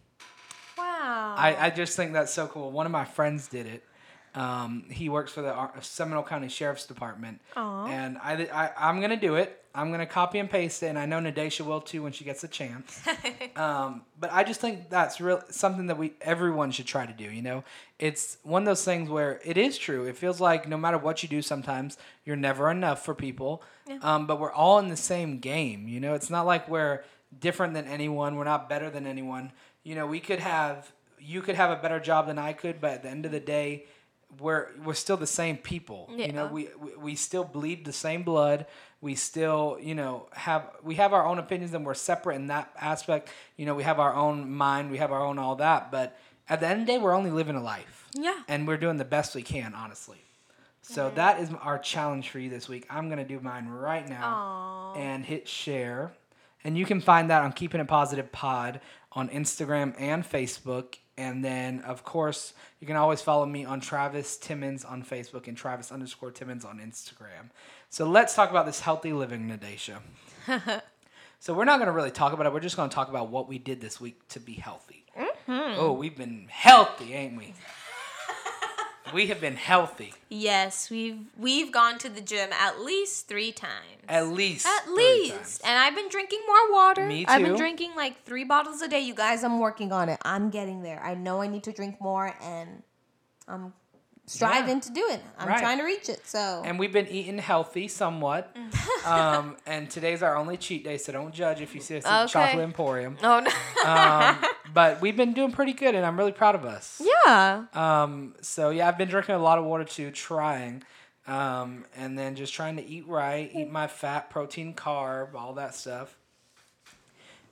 Wow. 0.77 1.35
I, 1.37 1.57
I 1.59 1.71
just 1.71 1.97
think 1.97 2.13
that's 2.13 2.33
so 2.33 2.47
cool. 2.47 2.71
One 2.71 2.87
of 2.87 2.93
my 2.93 3.05
friends 3.05 3.49
did 3.49 3.67
it. 3.67 3.85
Um, 4.39 4.85
he 4.89 5.09
works 5.09 5.33
for 5.33 5.43
the 5.43 5.53
Ar- 5.53 5.75
Seminole 5.81 6.23
County 6.23 6.49
Sheriff's 6.49 6.87
Department. 6.87 7.41
Aw. 7.57 7.87
And 7.87 8.19
I, 8.19 8.49
I, 8.53 8.71
I'm 8.89 8.99
going 9.01 9.11
to 9.11 9.17
do 9.17 9.35
it. 9.35 9.65
I'm 9.75 9.89
going 9.89 10.01
to 10.01 10.07
copy 10.07 10.39
and 10.39 10.49
paste 10.49 10.83
it, 10.83 10.87
and 10.87 10.99
I 10.99 11.07
know 11.07 11.19
Nadesha 11.19 11.65
will 11.65 11.81
too 11.81 12.03
when 12.05 12.13
she 12.13 12.25
gets 12.25 12.43
a 12.45 12.49
chance. 12.49 13.01
um, 13.57 14.03
but 14.19 14.33
I 14.33 14.45
just 14.45 14.61
think 14.61 14.91
that's 14.91 15.21
real 15.21 15.43
something 15.51 15.87
that 15.87 15.99
we 15.99 16.15
everyone 16.21 16.71
should 16.71 16.87
try 16.87 17.05
to 17.05 17.13
do. 17.13 17.25
You 17.25 17.43
know, 17.43 17.65
it's 17.99 18.39
one 18.45 18.63
of 18.63 18.67
those 18.67 18.85
things 18.85 19.11
where 19.11 19.41
it 19.45 19.57
is 19.57 19.77
true. 19.77 20.05
It 20.07 20.17
feels 20.17 20.41
like 20.41 20.69
no 20.69 20.77
matter 20.77 20.99
what 20.99 21.23
you 21.23 21.29
do, 21.29 21.43
sometimes 21.43 21.99
you're 22.25 22.37
never 22.37 22.71
enough 22.71 23.05
for 23.05 23.15
people. 23.15 23.63
Um, 24.03 24.27
but 24.27 24.39
we're 24.39 24.53
all 24.53 24.79
in 24.79 24.89
the 24.89 24.97
same 24.97 25.39
game. 25.39 25.89
You 25.89 25.99
know, 26.01 26.15
it's 26.15 26.31
not 26.31 26.47
like 26.47 26.69
we're 26.69 27.03
different 27.41 27.75
than 27.75 27.87
anyone. 27.87 28.37
We're 28.37 28.45
not 28.45 28.69
better 28.69 28.91
than 28.91 29.07
anyone. 29.07 29.53
You 29.83 29.95
know, 29.95 30.07
we 30.07 30.21
could 30.21 30.41
have 30.41 30.93
you 31.21 31.43
could 31.43 31.57
have 31.57 31.71
a 31.71 31.81
better 31.81 32.01
job 32.01 32.27
than 32.27 32.39
I 32.39 32.53
could, 32.53 32.81
but 32.81 32.93
at 32.93 33.03
the 33.03 33.11
end 33.11 33.27
of 33.27 33.33
the 33.33 33.41
day, 33.41 33.85
we're 34.39 34.69
we're 34.85 34.95
still 34.95 35.17
the 35.17 35.27
same 35.27 35.57
people. 35.57 36.11
You 36.15 36.33
know, 36.33 36.47
we, 36.47 36.69
we 36.81 36.97
we 36.97 37.15
still 37.15 37.45
bleed 37.45 37.85
the 37.85 37.93
same 37.93 38.23
blood. 38.23 38.67
We 39.01 39.15
still, 39.15 39.79
you 39.81 39.95
know, 39.95 40.27
have 40.33 40.71
we 40.83 40.97
have 40.97 41.13
our 41.13 41.25
own 41.25 41.39
opinions 41.39 41.73
and 41.73 41.85
we're 41.85 41.95
separate 41.95 42.37
in 42.37 42.49
that 42.49 42.71
aspect. 42.81 43.31
You 43.57 43.67
know, 43.67 43.75
we 43.75 43.85
have 43.85 43.99
our 43.99 44.15
own 44.15 44.51
mind, 44.51 44.91
we 44.91 44.99
have 44.99 45.13
our 45.13 45.25
own 45.25 45.39
all 45.39 45.57
that, 45.57 45.91
but 45.91 46.19
at 46.49 46.61
the 46.61 46.67
end 46.67 46.83
of 46.83 46.87
the 46.87 46.93
day, 46.95 46.99
we're 46.99 47.15
only 47.15 47.31
living 47.31 47.57
a 47.57 47.63
life. 47.63 48.07
Yeah. 48.15 48.41
And 48.49 48.67
we're 48.67 48.79
doing 48.79 48.97
the 48.97 49.05
best 49.05 49.35
we 49.35 49.43
can, 49.43 49.75
honestly. 49.75 50.19
So 50.83 51.11
that 51.17 51.39
is 51.41 51.51
our 51.61 51.79
challenge 51.79 52.31
for 52.31 52.39
you 52.39 52.49
this 52.49 52.69
week. 52.69 52.87
I'm 52.89 53.09
gonna 53.11 53.25
do 53.25 53.41
mine 53.41 53.69
right 53.69 54.09
now 54.09 54.25
Aw. 54.25 54.95
and 54.95 55.25
hit 55.25 55.47
share. 55.47 56.13
And 56.65 56.79
you 56.79 56.87
can 56.87 57.01
find 57.01 57.31
that 57.31 57.43
on 57.43 57.53
Keeping 57.53 57.81
It 57.81 57.89
Positive 57.89 58.33
Pod 58.33 58.81
on 59.13 59.29
Instagram 59.29 59.95
and 59.99 60.25
Facebook. 60.25 60.97
And 61.19 61.45
then, 61.45 61.81
of 61.81 62.05
course, 62.05 62.55
you 62.79 62.87
can 62.87 62.95
always 62.95 63.21
follow 63.21 63.45
me 63.45 63.65
on 63.65 63.81
Travis 63.81 64.37
Timmons 64.37 64.85
on 64.85 65.03
Facebook 65.03 65.49
and 65.49 65.57
Travis 65.57 65.91
underscore 65.91 66.31
Timmons 66.31 66.65
on 66.65 66.79
Instagram. 66.79 67.51
So 67.91 68.09
let's 68.09 68.37
talk 68.37 68.51
about 68.51 68.67
this 68.67 68.79
healthy 68.79 69.13
living, 69.13 69.49
Nadesha. 69.49 69.99
so 71.41 71.55
we're 71.55 71.65
not 71.65 71.79
going 71.79 71.89
to 71.89 71.93
really 71.93 72.13
talk 72.13 72.33
about 72.33 72.47
it. 72.47 72.53
We're 72.53 72.61
just 72.61 72.77
going 72.77 72.89
to 72.89 72.95
talk 72.95 73.09
about 73.09 73.31
what 73.31 73.49
we 73.49 73.59
did 73.59 73.81
this 73.81 74.01
week 74.01 74.29
to 74.29 74.39
be 74.39 74.53
healthy. 74.53 75.07
Mm-hmm. 75.19 75.81
Oh, 75.81 75.93
we've 75.93 76.17
been 76.17 76.47
healthy, 76.49 77.13
ain't 77.15 77.37
we? 77.37 77.53
We 79.13 79.27
have 79.27 79.41
been 79.41 79.57
healthy 79.57 80.13
Yes, 80.31 80.91
we've 80.91 81.21
we've 81.39 81.73
gone 81.73 81.99
to 81.99 82.09
the 82.09 82.21
gym 82.21 82.51
at 82.53 82.81
least 82.81 83.29
three 83.29 83.51
times. 83.51 84.05
at 84.09 84.29
least. 84.29 84.67
At 84.67 84.93
least. 84.93 85.63
And 85.65 85.79
I've 85.79 85.95
been 85.95 86.09
drinking 86.11 86.41
more 86.47 86.73
water. 86.73 87.07
Me 87.07 87.25
too. 87.25 87.31
I've 87.31 87.43
been 87.43 87.57
drinking 87.57 87.95
like 87.97 88.25
three 88.25 88.45
bottles 88.45 88.83
a 88.83 88.89
day. 88.89 89.01
You 89.01 89.15
guys, 89.15 89.43
I'm 89.43 89.59
working 89.59 89.91
on 89.91 90.11
it. 90.11 90.19
I'm 90.23 90.51
getting 90.51 90.83
there. 90.83 91.03
I 91.03 91.15
know 91.15 91.41
I 91.41 91.47
need 91.47 91.63
to 91.65 91.73
drink 91.73 91.99
more 92.01 92.35
and 92.43 92.83
I'm 93.47 93.73
striving 94.29 94.81
to 94.81 94.91
do 94.91 95.07
it. 95.09 95.21
I'm 95.39 95.49
Right. 95.49 95.59
trying 95.59 95.79
to 95.79 95.85
reach 95.85 96.09
it. 96.09 96.27
So 96.27 96.63
And 96.65 96.79
we've 96.79 96.93
been 96.93 97.09
eating 97.09 97.39
healthy 97.39 97.89
somewhat. 97.89 98.55
um, 99.05 99.57
and 99.67 99.91
today's 99.91 100.23
our 100.23 100.37
only 100.37 100.57
cheat 100.57 100.85
day, 100.85 100.99
so 100.99 101.13
don't 101.13 101.33
judge 101.35 101.61
if 101.61 101.75
you 101.75 101.81
see 101.81 101.97
us 101.99 102.05
at 102.07 102.25
Okay. 102.25 102.33
Chocolate 102.33 102.65
Emporium. 102.65 103.17
Oh 103.23 103.41
no. 103.41 103.91
Um, 103.91 104.39
but 104.75 105.01
we've 105.01 105.17
been 105.17 105.33
doing 105.33 105.53
pretty 105.53 105.73
good, 105.73 105.95
and 105.95 106.05
I'm 106.07 106.17
really 106.19 106.33
proud 106.33 106.55
of 106.55 106.65
us. 106.65 107.01
yeah. 107.27 107.65
Um, 107.75 108.35
so 108.41 108.71
yeah, 108.71 108.89
I've 108.89 108.99
been 108.99 109.09
drinking 109.09 109.35
a 109.35 109.39
lot 109.39 109.59
of 109.59 109.65
water 109.65 109.85
too, 109.85 110.11
trying, 110.11 110.83
um, 111.27 111.85
and 111.97 112.19
then 112.19 112.35
just 112.37 112.53
trying 112.55 112.77
to 112.77 112.87
eat 112.87 113.07
right, 113.09 113.51
eat 113.55 113.71
my 113.71 113.87
fat, 113.87 114.31
protein, 114.31 114.75
carb, 114.75 115.35
all 115.35 115.55
that 115.55 115.75
stuff. 115.75 116.17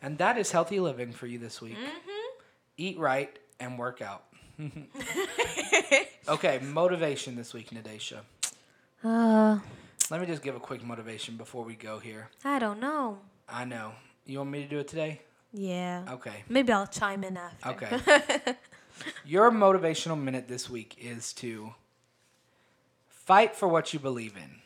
And 0.03 0.19
that 0.19 0.37
is 0.39 0.51
healthy 0.53 0.79
living 0.79 1.13
for 1.13 1.27
you 1.27 1.39
this 1.39 1.61
week. 1.63 1.77
Eat 2.77 2.99
right 2.99 3.37
and 3.59 3.79
work 3.79 4.03
out. 4.03 4.25
okay, 6.29 6.59
motivation 6.63 7.37
this 7.37 7.53
week, 7.55 7.71
Nadesha. 7.71 8.19
Uh, 9.05 9.59
Let 10.11 10.21
me 10.21 10.27
just 10.27 10.43
give 10.43 10.57
a 10.57 10.61
quick 10.61 10.85
motivation 10.85 11.37
before 11.37 11.65
we 11.65 11.75
go 11.75 11.99
here. 11.99 12.29
I 12.45 12.59
don't 12.59 12.81
know. 12.81 13.19
I 13.49 13.65
know. 13.65 13.93
You 14.25 14.39
want 14.39 14.51
me 14.51 14.63
to 14.63 14.69
do 14.69 14.79
it 14.79 14.89
today? 14.89 15.21
Yeah. 15.53 16.05
Okay. 16.11 16.45
Maybe 16.49 16.73
I'll 16.73 16.87
chime 16.87 17.25
in 17.25 17.37
after. 17.37 17.69
Okay. 17.71 18.57
Your 19.25 19.51
motivational 19.51 20.21
minute 20.21 20.49
this 20.49 20.69
week 20.71 20.97
is 21.01 21.33
to 21.35 21.75
fight 23.09 23.55
for 23.55 23.69
what 23.69 23.93
you 23.93 23.99
believe 23.99 24.37
in. 24.37 24.61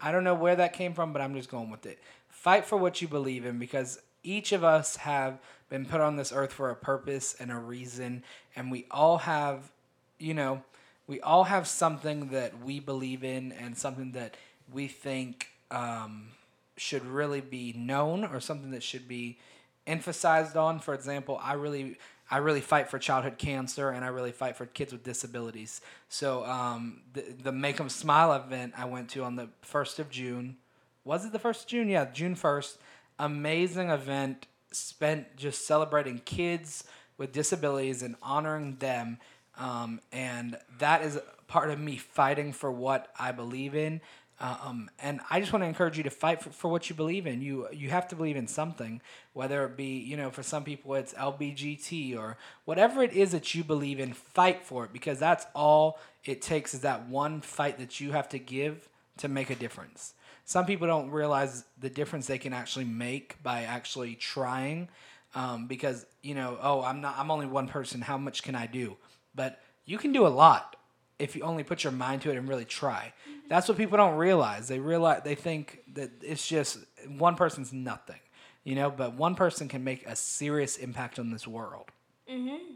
I 0.00 0.12
don't 0.12 0.24
know 0.24 0.34
where 0.34 0.56
that 0.56 0.72
came 0.72 0.94
from, 0.94 1.12
but 1.12 1.22
I'm 1.22 1.34
just 1.34 1.50
going 1.50 1.70
with 1.70 1.86
it. 1.86 1.98
Fight 2.28 2.64
for 2.64 2.76
what 2.76 3.00
you 3.00 3.08
believe 3.08 3.46
in 3.46 3.58
because 3.58 4.00
each 4.22 4.52
of 4.52 4.64
us 4.64 4.96
have 4.96 5.38
been 5.68 5.86
put 5.86 6.00
on 6.00 6.16
this 6.16 6.32
earth 6.32 6.52
for 6.52 6.70
a 6.70 6.76
purpose 6.76 7.34
and 7.38 7.50
a 7.50 7.56
reason, 7.56 8.22
and 8.54 8.70
we 8.70 8.86
all 8.90 9.18
have, 9.18 9.70
you 10.18 10.34
know, 10.34 10.62
we 11.06 11.20
all 11.20 11.44
have 11.44 11.66
something 11.66 12.28
that 12.28 12.62
we 12.62 12.80
believe 12.80 13.24
in 13.24 13.52
and 13.52 13.76
something 13.76 14.12
that 14.12 14.36
we 14.72 14.86
think 14.86 15.48
um, 15.70 16.28
should 16.76 17.04
really 17.04 17.40
be 17.40 17.72
known 17.76 18.24
or 18.24 18.40
something 18.40 18.70
that 18.70 18.82
should 18.82 19.08
be 19.08 19.38
emphasized 19.86 20.56
on. 20.56 20.78
For 20.78 20.94
example, 20.94 21.38
I 21.42 21.54
really 21.54 21.98
I 22.30 22.38
really 22.38 22.60
fight 22.60 22.88
for 22.88 22.98
childhood 22.98 23.36
cancer 23.36 23.90
and 23.90 24.04
I 24.04 24.08
really 24.08 24.32
fight 24.32 24.56
for 24.56 24.64
kids 24.64 24.92
with 24.92 25.02
disabilities. 25.02 25.80
So 26.08 26.44
um, 26.46 27.02
the 27.12 27.24
the 27.42 27.52
Them 27.52 27.88
Smile 27.88 28.32
event 28.32 28.74
I 28.76 28.84
went 28.86 29.10
to 29.10 29.24
on 29.24 29.36
the 29.36 29.48
first 29.60 29.98
of 29.98 30.08
June. 30.10 30.56
Was 31.04 31.24
it 31.24 31.32
the 31.32 31.38
first 31.38 31.62
of 31.62 31.68
June? 31.68 31.88
Yeah, 31.88 32.06
June 32.06 32.34
first. 32.34 32.78
Amazing 33.18 33.90
event 33.90 34.46
spent 34.70 35.36
just 35.36 35.66
celebrating 35.66 36.18
kids 36.24 36.84
with 37.18 37.32
disabilities 37.32 38.02
and 38.02 38.16
honoring 38.22 38.76
them. 38.76 39.18
Um, 39.58 40.00
and 40.10 40.56
that 40.78 41.02
is 41.02 41.18
part 41.46 41.70
of 41.70 41.78
me 41.78 41.96
fighting 41.96 42.52
for 42.52 42.72
what 42.72 43.12
I 43.18 43.32
believe 43.32 43.74
in. 43.74 44.00
Um, 44.40 44.90
and 44.98 45.20
I 45.30 45.38
just 45.38 45.52
want 45.52 45.62
to 45.62 45.68
encourage 45.68 45.96
you 45.96 46.02
to 46.02 46.10
fight 46.10 46.42
for, 46.42 46.50
for 46.50 46.68
what 46.68 46.90
you 46.90 46.96
believe 46.96 47.28
in. 47.28 47.42
You 47.42 47.68
you 47.72 47.90
have 47.90 48.08
to 48.08 48.16
believe 48.16 48.36
in 48.36 48.48
something, 48.48 49.00
whether 49.34 49.64
it 49.64 49.76
be 49.76 49.98
you 49.98 50.16
know 50.16 50.30
for 50.30 50.42
some 50.42 50.64
people 50.64 50.94
it's 50.96 51.14
LBGT 51.14 52.18
or 52.18 52.36
whatever 52.64 53.04
it 53.04 53.12
is 53.12 53.30
that 53.30 53.54
you 53.54 53.62
believe 53.62 54.00
in. 54.00 54.12
Fight 54.12 54.64
for 54.64 54.84
it 54.84 54.92
because 54.92 55.20
that's 55.20 55.46
all 55.54 56.00
it 56.24 56.42
takes 56.42 56.74
is 56.74 56.80
that 56.80 57.08
one 57.08 57.40
fight 57.40 57.78
that 57.78 58.00
you 58.00 58.10
have 58.12 58.28
to 58.30 58.38
give 58.40 58.88
to 59.18 59.28
make 59.28 59.48
a 59.48 59.54
difference. 59.54 60.14
Some 60.44 60.66
people 60.66 60.86
don't 60.86 61.10
realize 61.10 61.64
the 61.78 61.90
difference 61.90 62.26
they 62.26 62.38
can 62.38 62.52
actually 62.52 62.84
make 62.84 63.42
by 63.42 63.62
actually 63.62 64.14
trying, 64.16 64.88
um, 65.34 65.66
because 65.66 66.04
you 66.22 66.34
know 66.34 66.58
oh 66.60 66.82
I'm 66.82 67.00
not 67.00 67.14
I'm 67.18 67.30
only 67.30 67.46
one 67.46 67.68
person. 67.68 68.00
How 68.00 68.18
much 68.18 68.42
can 68.42 68.54
I 68.54 68.66
do? 68.66 68.96
But 69.34 69.60
you 69.84 69.98
can 69.98 70.12
do 70.12 70.26
a 70.26 70.28
lot 70.28 70.76
if 71.18 71.36
you 71.36 71.42
only 71.42 71.62
put 71.62 71.84
your 71.84 71.92
mind 71.92 72.22
to 72.22 72.30
it 72.30 72.36
and 72.36 72.48
really 72.48 72.64
try. 72.64 73.12
That's 73.48 73.68
what 73.68 73.76
people 73.76 73.96
don't 73.96 74.16
realize. 74.16 74.68
They 74.68 74.78
realize 74.78 75.22
they 75.24 75.34
think 75.34 75.82
that 75.94 76.10
it's 76.22 76.46
just 76.46 76.78
one 77.06 77.36
person's 77.36 77.72
nothing, 77.72 78.20
you 78.64 78.74
know. 78.74 78.90
But 78.90 79.14
one 79.14 79.34
person 79.34 79.68
can 79.68 79.84
make 79.84 80.06
a 80.06 80.16
serious 80.16 80.76
impact 80.76 81.18
on 81.18 81.30
this 81.30 81.46
world. 81.46 81.90
Mm-hmm. 82.30 82.74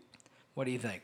What 0.54 0.64
do 0.64 0.70
you 0.70 0.78
think? 0.78 1.02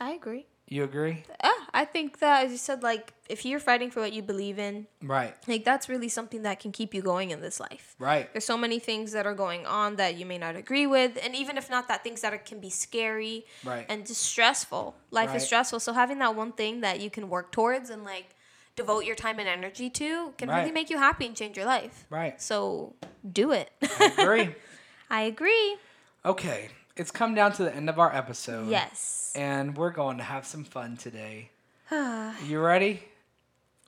I 0.00 0.12
agree. 0.12 0.46
You 0.68 0.82
agree? 0.84 1.24
Yeah, 1.42 1.52
I 1.74 1.84
think 1.84 2.18
that 2.20 2.46
as 2.46 2.50
you 2.52 2.56
said, 2.58 2.82
like 2.82 3.12
if 3.28 3.44
you're 3.44 3.60
fighting 3.60 3.90
for 3.90 4.00
what 4.00 4.12
you 4.12 4.22
believe 4.22 4.58
in, 4.58 4.86
Right. 5.02 5.34
like 5.46 5.62
that's 5.64 5.88
really 5.88 6.08
something 6.08 6.42
that 6.42 6.58
can 6.60 6.72
keep 6.72 6.94
you 6.94 7.02
going 7.02 7.30
in 7.30 7.40
this 7.42 7.60
life. 7.60 7.94
Right. 7.98 8.32
There's 8.32 8.46
so 8.46 8.56
many 8.56 8.78
things 8.78 9.12
that 9.12 9.26
are 9.26 9.34
going 9.34 9.66
on 9.66 9.96
that 9.96 10.16
you 10.16 10.24
may 10.24 10.38
not 10.38 10.56
agree 10.56 10.86
with, 10.86 11.18
and 11.22 11.34
even 11.36 11.58
if 11.58 11.68
not 11.70 11.88
that, 11.88 12.02
things 12.02 12.22
that 12.22 12.32
are, 12.32 12.38
can 12.38 12.60
be 12.60 12.70
scary 12.70 13.44
Right. 13.62 13.84
and 13.88 14.06
just 14.06 14.22
stressful. 14.22 14.96
Life 15.10 15.28
Right. 15.30 15.36
is 15.36 15.44
stressful, 15.44 15.80
so 15.80 15.92
having 15.92 16.18
that 16.20 16.34
one 16.34 16.52
thing 16.52 16.80
that 16.80 17.00
you 17.00 17.10
can 17.10 17.28
work 17.28 17.52
towards 17.52 17.90
and 17.90 18.02
like 18.04 18.34
devote 18.74 19.04
your 19.04 19.14
time 19.16 19.38
and 19.38 19.48
energy 19.48 19.88
to 19.90 20.32
can 20.38 20.48
really 20.48 20.72
make 20.72 20.88
you 20.90 20.98
happy 20.98 21.26
and 21.26 21.36
change 21.36 21.56
your 21.56 21.66
life. 21.66 22.06
Right. 22.10 22.40
So 22.40 22.94
do 23.30 23.52
it. 23.52 23.70
Agree. 24.00 24.54
I 25.10 25.22
agree. 25.22 25.76
okay. 26.24 26.70
It's 26.96 27.10
come 27.10 27.34
down 27.34 27.52
to 27.54 27.64
the 27.64 27.74
end 27.74 27.88
of 27.90 27.98
our 27.98 28.14
episode. 28.14 28.68
Yes. 28.68 29.32
And 29.34 29.76
we're 29.76 29.90
going 29.90 30.18
to 30.18 30.22
have 30.22 30.46
some 30.46 30.62
fun 30.64 30.96
today. 30.96 31.50
you 31.90 32.60
ready? 32.60 33.02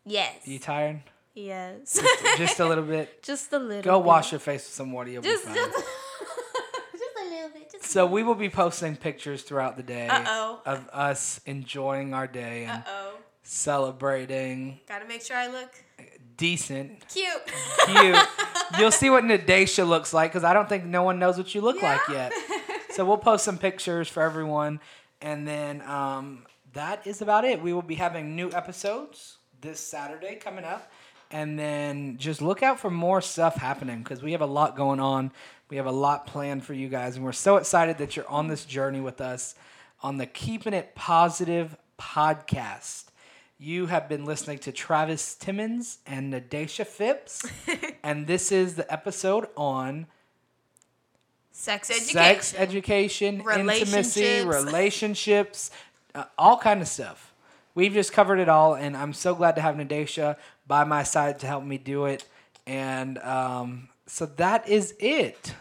Yes. 0.04 0.34
You 0.44 0.58
tired? 0.58 1.02
yes. 1.34 2.00
Just 2.36 2.58
a 2.58 2.66
little 2.66 2.84
bit. 2.96 3.22
just 3.22 3.52
a 3.52 3.58
little. 3.58 3.82
Go 3.82 4.00
bit. 4.00 4.06
wash 4.06 4.32
your 4.32 4.40
face 4.40 4.62
with 4.64 4.72
some 4.72 4.90
water. 4.90 5.10
You'll 5.10 5.22
Just, 5.22 5.44
be 5.44 5.52
fine. 5.54 5.56
just, 5.56 5.76
just 6.92 7.04
a 7.20 7.24
little 7.30 7.48
bit. 7.50 7.72
Just 7.72 7.84
So 7.84 8.06
we 8.06 8.24
will 8.24 8.34
be 8.34 8.48
posting 8.50 8.96
pictures 8.96 9.42
throughout 9.42 9.76
the 9.76 9.82
day 9.84 10.08
Uh-oh. 10.08 10.60
of 10.66 10.88
us 10.92 11.40
enjoying 11.46 12.12
our 12.12 12.26
day 12.26 12.64
and 12.64 12.82
oh. 12.88 13.14
celebrating 13.44 14.80
Gotta 14.88 15.06
make 15.06 15.22
sure 15.22 15.36
I 15.36 15.46
look 15.46 15.70
decent, 16.36 17.06
cute. 17.08 17.28
cute. 17.86 18.18
You'll 18.78 18.90
see 18.90 19.10
what 19.10 19.24
Nadesha 19.24 19.86
looks 19.86 20.12
like 20.12 20.32
because 20.32 20.44
I 20.44 20.52
don't 20.52 20.68
think 20.68 20.84
no 20.84 21.02
one 21.02 21.18
knows 21.18 21.38
what 21.38 21.54
you 21.54 21.60
look 21.62 21.80
like 21.82 22.00
yet. 22.10 22.32
So 22.96 23.04
we'll 23.04 23.18
post 23.18 23.44
some 23.44 23.58
pictures 23.58 24.08
for 24.08 24.22
everyone, 24.22 24.80
and 25.20 25.46
then 25.46 25.82
um, 25.82 26.46
that 26.72 27.06
is 27.06 27.20
about 27.20 27.44
it. 27.44 27.60
We 27.60 27.74
will 27.74 27.82
be 27.82 27.96
having 27.96 28.34
new 28.34 28.50
episodes 28.52 29.36
this 29.60 29.78
Saturday 29.80 30.36
coming 30.36 30.64
up, 30.64 30.90
and 31.30 31.58
then 31.58 32.16
just 32.16 32.40
look 32.40 32.62
out 32.62 32.80
for 32.80 32.90
more 32.90 33.20
stuff 33.20 33.56
happening 33.56 33.98
because 33.98 34.22
we 34.22 34.32
have 34.32 34.40
a 34.40 34.46
lot 34.46 34.78
going 34.78 34.98
on. 34.98 35.30
We 35.68 35.76
have 35.76 35.84
a 35.84 35.92
lot 35.92 36.26
planned 36.26 36.64
for 36.64 36.72
you 36.72 36.88
guys, 36.88 37.16
and 37.16 37.24
we're 37.26 37.32
so 37.32 37.58
excited 37.58 37.98
that 37.98 38.16
you're 38.16 38.30
on 38.30 38.48
this 38.48 38.64
journey 38.64 39.02
with 39.02 39.20
us 39.20 39.56
on 40.02 40.16
the 40.16 40.24
Keeping 40.24 40.72
It 40.72 40.94
Positive 40.94 41.76
podcast. 42.00 43.08
You 43.58 43.88
have 43.88 44.08
been 44.08 44.24
listening 44.24 44.56
to 44.60 44.72
Travis 44.72 45.34
Timmons 45.34 45.98
and 46.06 46.32
Nadesha 46.32 46.86
Phipps, 46.86 47.44
and 48.02 48.26
this 48.26 48.50
is 48.50 48.76
the 48.76 48.90
episode 48.90 49.48
on 49.54 50.06
Sex 51.58 51.90
education. 51.90 52.12
sex 52.12 52.54
education, 52.54 53.34
intimacy, 53.36 54.20
Relationships. 54.44 54.44
relationships, 54.44 55.70
uh, 56.14 56.24
all 56.36 56.58
kind 56.58 56.82
of 56.82 56.86
stuff. 56.86 57.32
We've 57.74 57.94
just 57.94 58.12
covered 58.12 58.38
it 58.38 58.48
all, 58.48 58.74
and 58.74 58.94
I'm 58.94 59.14
so 59.14 59.34
glad 59.34 59.56
to 59.56 59.62
have 59.62 59.74
Nadesha 59.74 60.36
by 60.66 60.84
my 60.84 61.02
side 61.02 61.38
to 61.40 61.46
help 61.46 61.64
me 61.64 61.78
do 61.78 62.04
it. 62.04 62.26
And 62.66 63.16
um, 63.18 63.88
so 64.06 64.26
that 64.36 64.68
is 64.68 64.94
it. 64.98 65.54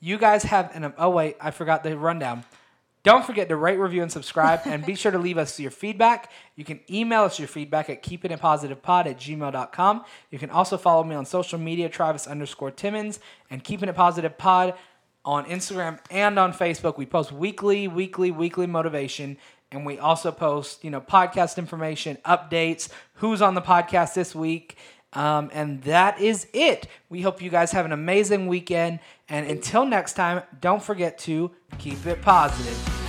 You 0.00 0.18
guys 0.18 0.42
have 0.42 0.74
an 0.74 0.92
oh 0.98 1.10
wait, 1.10 1.36
I 1.40 1.52
forgot 1.52 1.84
the 1.84 1.96
rundown. 1.96 2.44
Don't 3.04 3.24
forget 3.24 3.48
to 3.48 3.56
rate, 3.56 3.78
review, 3.78 4.02
and 4.02 4.10
subscribe, 4.10 4.60
and 4.64 4.84
be 4.84 4.96
sure 4.96 5.10
to 5.12 5.18
leave 5.18 5.38
us 5.38 5.58
your 5.58 5.70
feedback. 5.72 6.30
You 6.56 6.64
can 6.64 6.80
email 6.90 7.22
us 7.22 7.38
your 7.38 7.48
feedback 7.48 7.90
at 7.90 8.02
keepingitpositivepod 8.02 9.06
at 9.06 9.18
gmail.com. 9.18 10.04
You 10.30 10.38
can 10.38 10.50
also 10.50 10.76
follow 10.76 11.02
me 11.04 11.14
on 11.14 11.26
social 11.26 11.58
media, 11.58 11.88
Travis 11.88 12.26
underscore 12.28 12.70
Timmons, 12.72 13.18
and 13.50 13.62
Keeping 13.62 13.88
It 13.88 13.94
Positive 13.96 14.36
Pod 14.36 14.74
on 15.24 15.44
Instagram 15.46 15.98
and 16.10 16.38
on 16.38 16.52
Facebook. 16.52 16.96
We 16.96 17.06
post 17.06 17.32
weekly, 17.32 17.88
weekly, 17.88 18.30
weekly 18.30 18.66
motivation, 18.66 19.36
and 19.70 19.86
we 19.86 19.98
also 19.98 20.32
post, 20.32 20.84
you 20.84 20.90
know, 20.90 21.00
podcast 21.00 21.58
information, 21.58 22.18
updates, 22.24 22.88
who's 23.14 23.40
on 23.40 23.54
the 23.54 23.62
podcast 23.62 24.14
this 24.14 24.34
week. 24.34 24.76
Um, 25.14 25.50
and 25.52 25.82
that 25.82 26.20
is 26.20 26.46
it. 26.52 26.86
We 27.10 27.20
hope 27.20 27.42
you 27.42 27.50
guys 27.50 27.72
have 27.72 27.84
an 27.84 27.92
amazing 27.92 28.46
weekend. 28.46 29.00
And 29.28 29.46
until 29.46 29.84
next 29.84 30.14
time, 30.14 30.42
don't 30.60 30.82
forget 30.82 31.18
to 31.20 31.50
keep 31.78 32.06
it 32.06 32.22
positive. 32.22 33.01